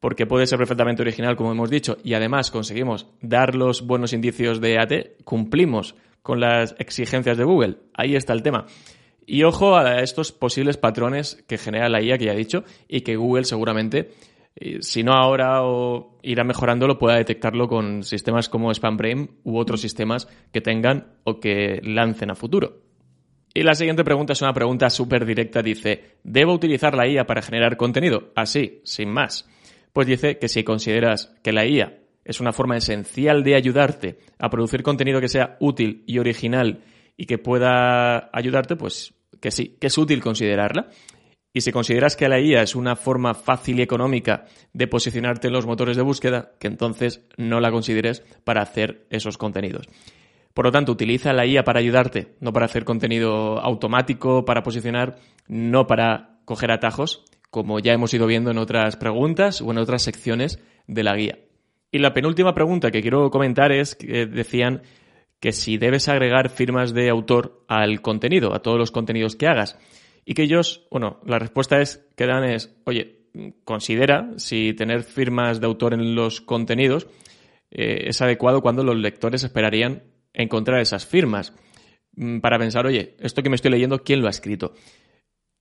porque 0.00 0.26
puede 0.26 0.48
ser 0.48 0.58
perfectamente 0.58 1.02
original, 1.02 1.36
como 1.36 1.52
hemos 1.52 1.70
dicho, 1.70 1.98
y 2.02 2.14
además 2.14 2.50
conseguimos 2.50 3.06
dar 3.20 3.54
los 3.54 3.86
buenos 3.86 4.12
indicios 4.12 4.60
de 4.60 4.78
AT, 4.78 5.22
cumplimos 5.22 5.94
con 6.22 6.40
las 6.40 6.74
exigencias 6.78 7.36
de 7.36 7.44
Google. 7.44 7.76
Ahí 7.94 8.16
está 8.16 8.32
el 8.32 8.42
tema. 8.42 8.66
Y 9.30 9.44
ojo 9.44 9.76
a 9.76 10.00
estos 10.00 10.32
posibles 10.32 10.76
patrones 10.76 11.44
que 11.46 11.56
genera 11.56 11.88
la 11.88 12.02
IA 12.02 12.18
que 12.18 12.24
ya 12.24 12.32
he 12.32 12.36
dicho 12.36 12.64
y 12.88 13.02
que 13.02 13.16
Google 13.16 13.44
seguramente 13.44 14.10
si 14.80 15.02
no 15.02 15.12
ahora 15.14 15.62
o 15.64 16.18
irá 16.22 16.44
mejorándolo, 16.44 16.98
pueda 16.98 17.16
detectarlo 17.16 17.68
con 17.68 18.02
sistemas 18.02 18.48
como 18.48 18.72
SpamBrain 18.72 19.30
u 19.44 19.58
otros 19.58 19.80
sistemas 19.80 20.28
que 20.52 20.60
tengan 20.60 21.14
o 21.24 21.40
que 21.40 21.80
lancen 21.82 22.30
a 22.30 22.34
futuro. 22.34 22.82
Y 23.54 23.62
la 23.62 23.74
siguiente 23.74 24.04
pregunta 24.04 24.32
es 24.32 24.42
una 24.42 24.52
pregunta 24.52 24.90
súper 24.90 25.24
directa. 25.24 25.62
Dice, 25.62 26.16
¿debo 26.22 26.52
utilizar 26.52 26.94
la 26.94 27.08
IA 27.08 27.26
para 27.26 27.42
generar 27.42 27.76
contenido? 27.76 28.32
Así, 28.36 28.80
sin 28.84 29.10
más. 29.10 29.48
Pues 29.92 30.06
dice 30.06 30.38
que 30.38 30.48
si 30.48 30.62
consideras 30.62 31.34
que 31.42 31.52
la 31.52 31.66
IA 31.66 31.98
es 32.24 32.40
una 32.40 32.52
forma 32.52 32.76
esencial 32.76 33.42
de 33.42 33.56
ayudarte 33.56 34.18
a 34.38 34.50
producir 34.50 34.82
contenido 34.82 35.20
que 35.20 35.28
sea 35.28 35.56
útil 35.58 36.04
y 36.06 36.18
original 36.18 36.82
y 37.16 37.26
que 37.26 37.38
pueda 37.38 38.30
ayudarte, 38.32 38.76
pues 38.76 39.14
que 39.40 39.50
sí, 39.50 39.76
que 39.80 39.88
es 39.88 39.98
útil 39.98 40.22
considerarla. 40.22 40.88
Y 41.52 41.62
si 41.62 41.72
consideras 41.72 42.16
que 42.16 42.28
la 42.28 42.40
IA 42.40 42.62
es 42.62 42.76
una 42.76 42.94
forma 42.94 43.34
fácil 43.34 43.80
y 43.80 43.82
económica 43.82 44.44
de 44.72 44.86
posicionarte 44.86 45.48
en 45.48 45.52
los 45.52 45.66
motores 45.66 45.96
de 45.96 46.02
búsqueda, 46.02 46.52
que 46.60 46.68
entonces 46.68 47.24
no 47.36 47.60
la 47.60 47.72
consideres 47.72 48.22
para 48.44 48.62
hacer 48.62 49.06
esos 49.10 49.36
contenidos. 49.36 49.88
Por 50.54 50.66
lo 50.66 50.72
tanto, 50.72 50.92
utiliza 50.92 51.32
la 51.32 51.46
IA 51.46 51.64
para 51.64 51.80
ayudarte, 51.80 52.34
no 52.40 52.52
para 52.52 52.66
hacer 52.66 52.84
contenido 52.84 53.58
automático, 53.58 54.44
para 54.44 54.62
posicionar, 54.62 55.18
no 55.48 55.86
para 55.86 56.38
coger 56.44 56.70
atajos, 56.70 57.24
como 57.50 57.80
ya 57.80 57.92
hemos 57.92 58.14
ido 58.14 58.26
viendo 58.26 58.50
en 58.50 58.58
otras 58.58 58.96
preguntas 58.96 59.60
o 59.60 59.70
en 59.72 59.78
otras 59.78 60.02
secciones 60.02 60.60
de 60.86 61.02
la 61.02 61.16
guía. 61.16 61.38
Y 61.92 61.98
la 61.98 62.14
penúltima 62.14 62.54
pregunta 62.54 62.92
que 62.92 63.02
quiero 63.02 63.30
comentar 63.30 63.72
es 63.72 63.96
que 63.96 64.26
decían 64.26 64.82
que 65.40 65.52
si 65.52 65.78
debes 65.78 66.08
agregar 66.08 66.50
firmas 66.50 66.92
de 66.92 67.08
autor 67.08 67.64
al 67.66 68.02
contenido, 68.02 68.54
a 68.54 68.60
todos 68.60 68.78
los 68.78 68.90
contenidos 68.90 69.36
que 69.36 69.46
hagas. 69.46 69.78
Y 70.24 70.34
que 70.34 70.42
ellos, 70.42 70.86
bueno, 70.90 71.20
la 71.24 71.38
respuesta 71.38 71.80
es 71.80 72.06
que 72.14 72.26
dan 72.26 72.44
es, 72.44 72.76
oye, 72.84 73.20
considera 73.64 74.32
si 74.36 74.74
tener 74.74 75.02
firmas 75.02 75.60
de 75.60 75.66
autor 75.66 75.94
en 75.94 76.14
los 76.14 76.40
contenidos 76.40 77.06
eh, 77.70 78.08
es 78.08 78.20
adecuado 78.20 78.60
cuando 78.60 78.84
los 78.84 78.96
lectores 78.96 79.44
esperarían 79.44 80.02
encontrar 80.32 80.80
esas 80.80 81.06
firmas 81.06 81.54
mm, 82.16 82.40
para 82.40 82.58
pensar, 82.58 82.86
oye, 82.86 83.16
esto 83.20 83.42
que 83.42 83.48
me 83.48 83.56
estoy 83.56 83.70
leyendo, 83.70 84.02
¿quién 84.02 84.20
lo 84.20 84.26
ha 84.26 84.30
escrito? 84.30 84.74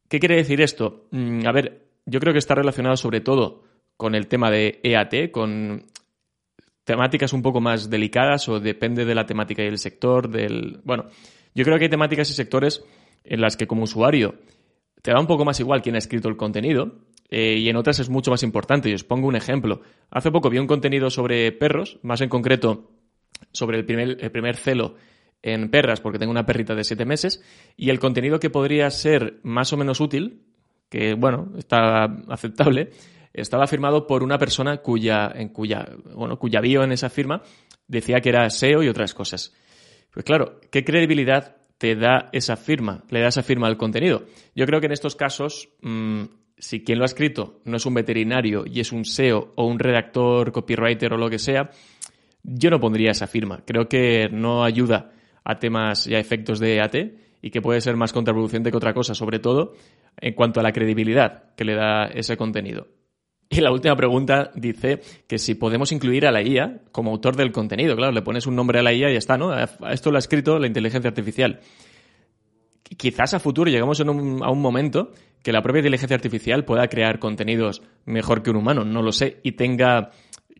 ¿Qué 0.09 0.19
quiere 0.19 0.35
decir 0.35 0.61
esto? 0.61 1.07
Mm, 1.11 1.47
a 1.47 1.51
ver, 1.51 1.87
yo 2.05 2.19
creo 2.19 2.33
que 2.33 2.39
está 2.39 2.55
relacionado 2.55 2.97
sobre 2.97 3.21
todo 3.21 3.63
con 3.95 4.15
el 4.15 4.27
tema 4.27 4.49
de 4.49 4.79
EAT, 4.83 5.31
con 5.31 5.85
temáticas 6.89 7.33
un 7.33 7.43
poco 7.43 7.61
más 7.61 7.91
delicadas 7.91 8.49
o 8.49 8.59
depende 8.59 9.05
de 9.05 9.13
la 9.13 9.27
temática 9.27 9.63
y 9.63 9.67
el 9.67 9.77
sector, 9.77 10.27
del... 10.27 10.79
Bueno, 10.83 11.05
yo 11.53 11.63
creo 11.63 11.77
que 11.77 11.83
hay 11.83 11.89
temáticas 11.89 12.31
y 12.31 12.33
sectores 12.33 12.83
en 13.23 13.41
las 13.41 13.55
que 13.55 13.67
como 13.67 13.83
usuario 13.83 14.39
te 15.03 15.11
da 15.11 15.19
un 15.19 15.27
poco 15.27 15.45
más 15.45 15.59
igual 15.59 15.83
quién 15.83 15.93
ha 15.93 15.99
escrito 15.99 16.29
el 16.29 16.35
contenido 16.35 16.95
eh, 17.29 17.57
y 17.59 17.69
en 17.69 17.75
otras 17.75 17.99
es 17.99 18.09
mucho 18.09 18.31
más 18.31 18.41
importante. 18.41 18.89
Y 18.89 18.95
os 18.95 19.03
pongo 19.03 19.27
un 19.27 19.35
ejemplo. 19.35 19.81
Hace 20.09 20.31
poco 20.31 20.49
vi 20.49 20.57
un 20.57 20.65
contenido 20.65 21.11
sobre 21.11 21.51
perros, 21.51 21.99
más 22.01 22.21
en 22.21 22.29
concreto 22.29 22.89
sobre 23.51 23.77
el 23.77 23.85
primer, 23.85 24.17
el 24.19 24.31
primer 24.31 24.55
celo 24.55 24.95
en 25.43 25.69
perras, 25.69 26.01
porque 26.01 26.17
tengo 26.17 26.31
una 26.31 26.47
perrita 26.47 26.73
de 26.73 26.83
siete 26.83 27.05
meses, 27.05 27.43
y 27.77 27.91
el 27.91 27.99
contenido 27.99 28.39
que 28.39 28.49
podría 28.49 28.89
ser 28.89 29.41
más 29.43 29.71
o 29.73 29.77
menos 29.77 30.01
útil, 30.01 30.41
que 30.89 31.13
bueno, 31.13 31.53
está 31.55 32.05
aceptable, 32.29 32.89
estaba 33.33 33.67
firmado 33.67 34.07
por 34.07 34.23
una 34.23 34.37
persona 34.37 34.77
cuya, 34.77 35.31
en 35.33 35.49
cuya, 35.49 35.87
bueno, 36.15 36.37
cuya 36.37 36.61
bio 36.61 36.83
en 36.83 36.91
esa 36.91 37.09
firma 37.09 37.41
decía 37.87 38.21
que 38.21 38.29
era 38.29 38.49
SEO 38.49 38.83
y 38.83 38.89
otras 38.89 39.13
cosas. 39.13 39.53
Pues 40.11 40.25
claro, 40.25 40.59
¿qué 40.71 40.83
credibilidad 40.83 41.59
te 41.79 41.95
da 41.95 42.29
esa 42.33 42.57
firma, 42.57 43.03
le 43.09 43.21
da 43.21 43.29
esa 43.29 43.41
firma 43.41 43.67
al 43.67 43.77
contenido. 43.77 44.25
Yo 44.53 44.65
creo 44.65 44.81
que 44.81 44.87
en 44.87 44.91
estos 44.91 45.15
casos, 45.15 45.69
mm, 45.81 46.23
si 46.57 46.83
quien 46.83 46.99
lo 46.99 47.05
ha 47.05 47.07
escrito 47.07 47.61
no 47.63 47.77
es 47.77 47.85
un 47.85 47.93
veterinario 47.93 48.65
y 48.67 48.81
es 48.81 48.91
un 48.91 49.05
SEO 49.05 49.53
o 49.55 49.65
un 49.65 49.79
redactor, 49.79 50.51
copywriter 50.51 51.13
o 51.13 51.17
lo 51.17 51.29
que 51.29 51.39
sea, 51.39 51.71
yo 52.43 52.69
no 52.69 52.81
pondría 52.81 53.11
esa 53.11 53.27
firma. 53.27 53.63
Creo 53.65 53.87
que 53.87 54.27
no 54.29 54.65
ayuda 54.65 55.13
a 55.45 55.57
temas 55.57 56.05
y 56.05 56.15
a 56.15 56.19
efectos 56.19 56.59
de 56.59 56.81
AT 56.81 56.95
y 57.41 57.49
que 57.49 57.61
puede 57.61 57.79
ser 57.79 57.95
más 57.95 58.11
contraproducente 58.11 58.71
que 58.71 58.77
otra 58.77 58.93
cosa, 58.93 59.15
sobre 59.15 59.39
todo 59.39 59.73
en 60.19 60.33
cuanto 60.33 60.59
a 60.59 60.63
la 60.63 60.73
credibilidad 60.73 61.55
que 61.55 61.63
le 61.63 61.75
da 61.75 62.07
ese 62.07 62.35
contenido. 62.35 62.87
Y 63.51 63.61
la 63.61 63.71
última 63.71 63.95
pregunta 63.95 64.51
dice 64.53 65.01
que 65.27 65.39
si 65.39 65.55
podemos 65.55 65.91
incluir 65.91 66.27
a 66.27 66.31
la 66.31 66.43
IA 66.43 66.81
como 66.91 67.09
autor 67.09 67.35
del 67.35 67.51
contenido. 67.51 67.95
Claro, 67.95 68.11
le 68.11 68.21
pones 68.21 68.45
un 68.45 68.55
nombre 68.55 68.77
a 68.77 68.83
la 68.83 68.93
IA 68.93 69.09
y 69.09 69.13
ya 69.13 69.17
está, 69.17 69.37
¿no? 69.39 69.51
Esto 69.89 70.11
lo 70.11 70.17
ha 70.17 70.19
escrito 70.19 70.59
la 70.59 70.67
inteligencia 70.67 71.07
artificial. 71.09 71.59
Quizás 72.83 73.33
a 73.33 73.39
futuro 73.39 73.71
llegamos 73.71 73.99
a 74.01 74.03
un 74.03 74.61
momento 74.61 75.13
que 75.41 75.51
la 75.51 75.63
propia 75.63 75.79
inteligencia 75.79 76.15
artificial 76.15 76.63
pueda 76.63 76.87
crear 76.89 77.17
contenidos 77.17 77.81
mejor 78.05 78.43
que 78.43 78.51
un 78.51 78.57
humano, 78.57 78.85
no 78.85 79.01
lo 79.01 79.11
sé, 79.11 79.39
y 79.41 79.53
tenga 79.53 80.11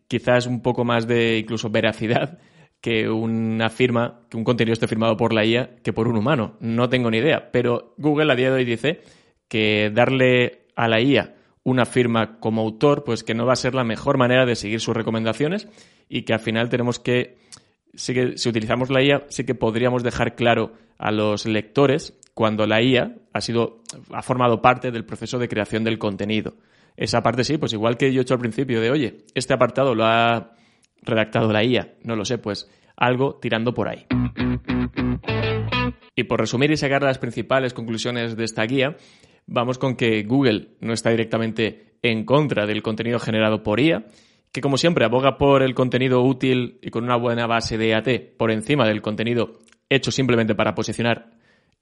quizás 0.08 0.46
un 0.46 0.60
poco 0.60 0.84
más 0.84 1.06
de 1.06 1.38
incluso 1.38 1.70
veracidad 1.70 2.38
que 2.80 3.08
una 3.08 3.68
firma, 3.68 4.22
que 4.28 4.36
un 4.36 4.44
contenido 4.44 4.72
esté 4.72 4.88
firmado 4.88 5.16
por 5.16 5.32
la 5.32 5.44
IA 5.44 5.76
que 5.82 5.92
por 5.92 6.08
un 6.08 6.16
humano. 6.16 6.56
No 6.58 6.88
tengo 6.88 7.10
ni 7.10 7.18
idea, 7.18 7.52
pero 7.52 7.94
Google 7.98 8.32
a 8.32 8.36
día 8.36 8.48
de 8.48 8.56
hoy 8.56 8.64
dice 8.64 9.00
que 9.48 9.92
darle 9.94 10.62
a 10.74 10.88
la 10.88 11.00
IA 11.00 11.34
una 11.62 11.84
firma 11.84 12.38
como 12.40 12.62
autor, 12.62 13.04
pues 13.04 13.22
que 13.22 13.34
no 13.34 13.46
va 13.46 13.52
a 13.52 13.56
ser 13.56 13.74
la 13.74 13.84
mejor 13.84 14.18
manera 14.18 14.46
de 14.46 14.56
seguir 14.56 14.80
sus 14.80 14.96
recomendaciones 14.96 15.68
y 16.08 16.22
que 16.22 16.32
al 16.32 16.40
final 16.40 16.68
tenemos 16.68 16.98
que 16.98 17.36
sí 17.94 18.14
que 18.14 18.38
si 18.38 18.48
utilizamos 18.48 18.90
la 18.90 19.02
IA, 19.02 19.24
sí 19.28 19.44
que 19.44 19.54
podríamos 19.54 20.02
dejar 20.02 20.34
claro 20.34 20.72
a 20.98 21.10
los 21.10 21.46
lectores 21.46 22.18
cuando 22.34 22.66
la 22.66 22.82
IA 22.82 23.16
ha 23.32 23.40
sido, 23.40 23.82
ha 24.12 24.22
formado 24.22 24.62
parte 24.62 24.90
del 24.90 25.04
proceso 25.04 25.38
de 25.38 25.48
creación 25.48 25.84
del 25.84 25.98
contenido. 25.98 26.54
Esa 26.96 27.22
parte 27.22 27.44
sí, 27.44 27.58
pues 27.58 27.72
igual 27.72 27.96
que 27.96 28.12
yo 28.12 28.20
he 28.20 28.22
hecho 28.22 28.34
al 28.34 28.40
principio 28.40 28.80
de, 28.80 28.90
oye, 28.90 29.24
este 29.34 29.54
apartado 29.54 29.94
lo 29.94 30.04
ha 30.04 30.52
redactado 31.02 31.52
la 31.52 31.64
IA, 31.64 31.94
no 32.04 32.16
lo 32.16 32.24
sé, 32.24 32.38
pues 32.38 32.70
algo 32.96 33.38
tirando 33.40 33.72
por 33.72 33.88
ahí. 33.88 34.06
Y 36.14 36.24
por 36.24 36.40
resumir 36.40 36.70
y 36.70 36.76
sacar 36.76 37.02
las 37.02 37.18
principales 37.18 37.72
conclusiones 37.72 38.36
de 38.36 38.44
esta 38.44 38.64
guía, 38.64 38.96
vamos 39.50 39.78
con 39.78 39.96
que 39.96 40.22
Google 40.22 40.68
no 40.80 40.92
está 40.92 41.10
directamente 41.10 41.96
en 42.02 42.24
contra 42.24 42.66
del 42.66 42.82
contenido 42.82 43.18
generado 43.18 43.62
por 43.62 43.80
IA, 43.80 44.06
que 44.52 44.60
como 44.60 44.78
siempre 44.78 45.04
aboga 45.04 45.36
por 45.36 45.62
el 45.62 45.74
contenido 45.74 46.22
útil 46.22 46.78
y 46.82 46.90
con 46.90 47.04
una 47.04 47.16
buena 47.16 47.46
base 47.46 47.76
de 47.76 47.94
AT 47.94 48.08
por 48.38 48.50
encima 48.50 48.86
del 48.86 49.02
contenido 49.02 49.58
hecho 49.88 50.12
simplemente 50.12 50.54
para 50.54 50.74
posicionar. 50.74 51.32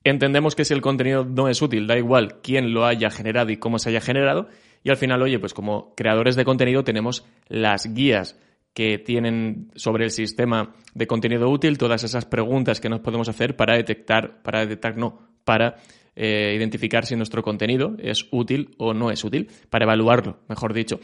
Entendemos 0.03 0.55
que 0.55 0.65
si 0.65 0.73
el 0.73 0.81
contenido 0.81 1.25
no 1.25 1.49
es 1.49 1.61
útil, 1.61 1.87
da 1.87 1.99
igual 1.99 2.41
quién 2.43 2.73
lo 2.73 2.87
haya 2.87 3.11
generado 3.11 3.51
y 3.51 3.59
cómo 3.59 3.79
se 3.79 3.91
haya 3.91 4.01
generado, 4.01 4.49
y 4.83 4.91
al 4.91 4.97
final, 4.97 5.21
oye, 5.23 5.39
pues 5.39 5.53
como 5.53 5.95
creadores 5.95 6.37
de 6.37 6.45
contenido 6.45 6.85
tenemos 6.85 7.27
las 7.49 7.93
guías 7.93 8.39
que 8.73 8.97
tienen 8.99 9.71
sobre 9.75 10.05
el 10.05 10.11
sistema 10.11 10.75
de 10.95 11.07
contenido 11.07 11.51
útil, 11.51 11.77
todas 11.77 12.05
esas 12.05 12.25
preguntas 12.25 12.81
que 12.81 12.89
nos 12.89 13.01
podemos 13.01 13.29
hacer 13.29 13.57
para 13.57 13.77
detectar, 13.77 14.41
para 14.43 14.61
detectar, 14.61 14.97
no, 14.97 15.21
para 15.45 15.77
eh, 16.21 16.53
identificar 16.57 17.07
si 17.07 17.15
nuestro 17.15 17.45
contenido 17.45 17.95
es 18.01 18.27
útil 18.33 18.75
o 18.77 18.93
no 18.93 19.13
es 19.13 19.23
útil, 19.23 19.49
para 19.71 19.85
evaluarlo, 19.85 20.41
mejor 20.49 20.75
dicho. 20.75 20.99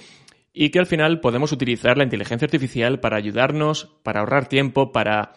Y 0.53 0.71
que 0.71 0.81
al 0.81 0.87
final 0.87 1.21
podemos 1.21 1.53
utilizar 1.53 1.97
la 1.97 2.03
inteligencia 2.03 2.47
artificial 2.47 2.99
para 2.99 3.17
ayudarnos, 3.17 3.95
para 4.03 4.21
ahorrar 4.21 4.49
tiempo, 4.49 4.91
para 4.91 5.35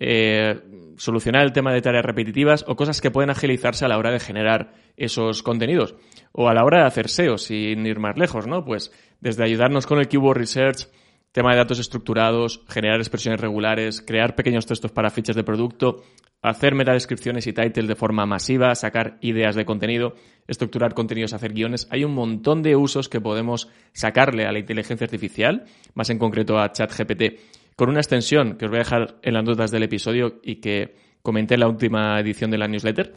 eh, 0.00 0.60
solucionar 0.96 1.44
el 1.44 1.52
tema 1.52 1.72
de 1.72 1.80
tareas 1.80 2.04
repetitivas 2.04 2.64
o 2.66 2.74
cosas 2.74 3.00
que 3.00 3.12
pueden 3.12 3.30
agilizarse 3.30 3.84
a 3.84 3.88
la 3.88 3.96
hora 3.96 4.10
de 4.10 4.18
generar 4.18 4.72
esos 4.96 5.44
contenidos. 5.44 5.94
O 6.32 6.48
a 6.48 6.54
la 6.54 6.64
hora 6.64 6.80
de 6.80 6.86
hacer 6.86 7.08
SEO, 7.08 7.38
sin 7.38 7.86
ir 7.86 8.00
más 8.00 8.18
lejos, 8.18 8.48
¿no? 8.48 8.64
Pues 8.64 8.90
desde 9.20 9.44
ayudarnos 9.44 9.86
con 9.86 10.00
el 10.00 10.08
Keyword 10.08 10.38
Research, 10.38 10.88
tema 11.32 11.52
de 11.52 11.56
datos 11.56 11.78
estructurados, 11.78 12.62
generar 12.68 13.00
expresiones 13.00 13.40
regulares, 13.40 14.02
crear 14.02 14.36
pequeños 14.36 14.66
textos 14.66 14.92
para 14.92 15.10
fichas 15.10 15.34
de 15.34 15.42
producto, 15.42 16.02
hacer 16.42 16.74
metadescripciones 16.74 17.46
y 17.46 17.52
titles 17.52 17.88
de 17.88 17.94
forma 17.94 18.26
masiva, 18.26 18.74
sacar 18.74 19.16
ideas 19.22 19.54
de 19.54 19.64
contenido, 19.64 20.14
estructurar 20.46 20.92
contenidos, 20.92 21.32
hacer 21.32 21.54
guiones. 21.54 21.88
Hay 21.90 22.04
un 22.04 22.14
montón 22.14 22.62
de 22.62 22.76
usos 22.76 23.08
que 23.08 23.20
podemos 23.20 23.68
sacarle 23.92 24.44
a 24.44 24.52
la 24.52 24.58
inteligencia 24.58 25.06
artificial, 25.06 25.64
más 25.94 26.10
en 26.10 26.18
concreto 26.18 26.58
a 26.58 26.70
ChatGPT, 26.70 27.40
con 27.76 27.88
una 27.88 28.00
extensión 28.00 28.58
que 28.58 28.66
os 28.66 28.70
voy 28.70 28.80
a 28.80 28.84
dejar 28.84 29.16
en 29.22 29.34
las 29.34 29.44
notas 29.44 29.70
del 29.70 29.84
episodio 29.84 30.40
y 30.42 30.56
que 30.56 30.94
comenté 31.22 31.54
en 31.54 31.60
la 31.60 31.68
última 31.68 32.20
edición 32.20 32.50
de 32.50 32.58
la 32.58 32.68
newsletter. 32.68 33.14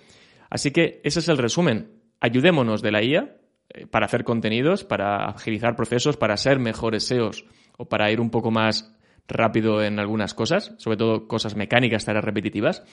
Así 0.49 0.71
que 0.71 1.01
ese 1.03 1.19
es 1.19 1.27
el 1.27 1.37
resumen. 1.37 1.91
Ayudémonos 2.21 2.81
de 2.81 2.91
la 2.91 3.03
IA 3.03 3.35
eh, 3.69 3.87
para 3.87 4.05
hacer 4.05 4.23
contenidos, 4.23 4.85
para 4.85 5.25
agilizar 5.25 5.75
procesos, 5.75 6.15
para 6.15 6.37
ser 6.37 6.59
mejores 6.59 7.03
SEOs 7.03 7.43
o 7.77 7.85
para 7.85 8.11
ir 8.11 8.19
un 8.19 8.29
poco 8.29 8.51
más 8.51 8.95
rápido 9.27 9.83
en 9.83 9.99
algunas 9.99 10.33
cosas, 10.33 10.73
sobre 10.77 10.97
todo 10.97 11.27
cosas 11.27 11.55
mecánicas, 11.55 12.05
tareas 12.05 12.23
repetitivas, 12.23 12.83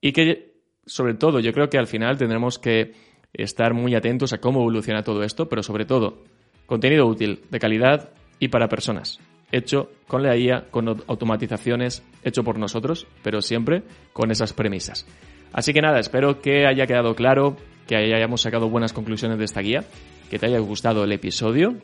y 0.00 0.12
que 0.12 0.56
sobre 0.84 1.14
todo 1.14 1.40
yo 1.40 1.52
creo 1.52 1.68
que 1.68 1.78
al 1.78 1.86
final 1.86 2.16
tendremos 2.16 2.58
que 2.58 2.92
estar 3.32 3.74
muy 3.74 3.94
atentos 3.94 4.32
a 4.32 4.38
cómo 4.38 4.60
evoluciona 4.60 5.02
todo 5.02 5.22
esto, 5.22 5.48
pero 5.48 5.62
sobre 5.62 5.84
todo 5.84 6.24
contenido 6.66 7.06
útil, 7.06 7.42
de 7.50 7.58
calidad 7.58 8.10
y 8.38 8.48
para 8.48 8.68
personas, 8.68 9.20
hecho 9.52 9.90
con 10.06 10.22
la 10.22 10.36
IA, 10.36 10.66
con 10.70 10.88
automatizaciones, 10.88 12.02
hecho 12.22 12.44
por 12.44 12.58
nosotros, 12.58 13.06
pero 13.22 13.40
siempre 13.42 13.82
con 14.12 14.30
esas 14.30 14.52
premisas. 14.52 15.06
Así 15.52 15.72
que 15.72 15.80
nada, 15.80 16.00
espero 16.00 16.40
que 16.40 16.66
haya 16.66 16.86
quedado 16.86 17.14
claro, 17.14 17.56
que 17.86 17.96
hayamos 17.96 18.42
sacado 18.42 18.68
buenas 18.68 18.92
conclusiones 18.92 19.38
de 19.38 19.44
esta 19.44 19.60
guía, 19.60 19.84
que 20.28 20.38
te 20.38 20.46
haya 20.46 20.58
gustado 20.58 21.04
el 21.04 21.12
episodio 21.12 21.76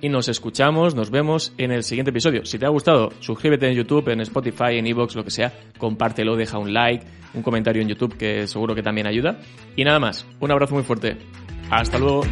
y 0.00 0.08
nos 0.08 0.28
escuchamos, 0.28 0.94
nos 0.94 1.10
vemos 1.10 1.52
en 1.58 1.72
el 1.72 1.82
siguiente 1.82 2.10
episodio. 2.10 2.44
Si 2.44 2.58
te 2.58 2.66
ha 2.66 2.70
gustado, 2.70 3.12
suscríbete 3.20 3.68
en 3.68 3.74
YouTube, 3.74 4.08
en 4.08 4.20
Spotify, 4.20 4.78
en 4.78 4.86
Evox, 4.86 5.14
lo 5.14 5.24
que 5.24 5.30
sea, 5.30 5.52
compártelo, 5.78 6.36
deja 6.36 6.58
un 6.58 6.72
like, 6.72 7.04
un 7.34 7.42
comentario 7.42 7.82
en 7.82 7.88
YouTube 7.88 8.16
que 8.16 8.46
seguro 8.46 8.74
que 8.74 8.82
también 8.82 9.06
ayuda. 9.06 9.38
Y 9.76 9.84
nada 9.84 9.98
más, 9.98 10.26
un 10.40 10.50
abrazo 10.50 10.74
muy 10.74 10.84
fuerte. 10.84 11.16
Hasta 11.70 11.98
luego. 11.98 12.22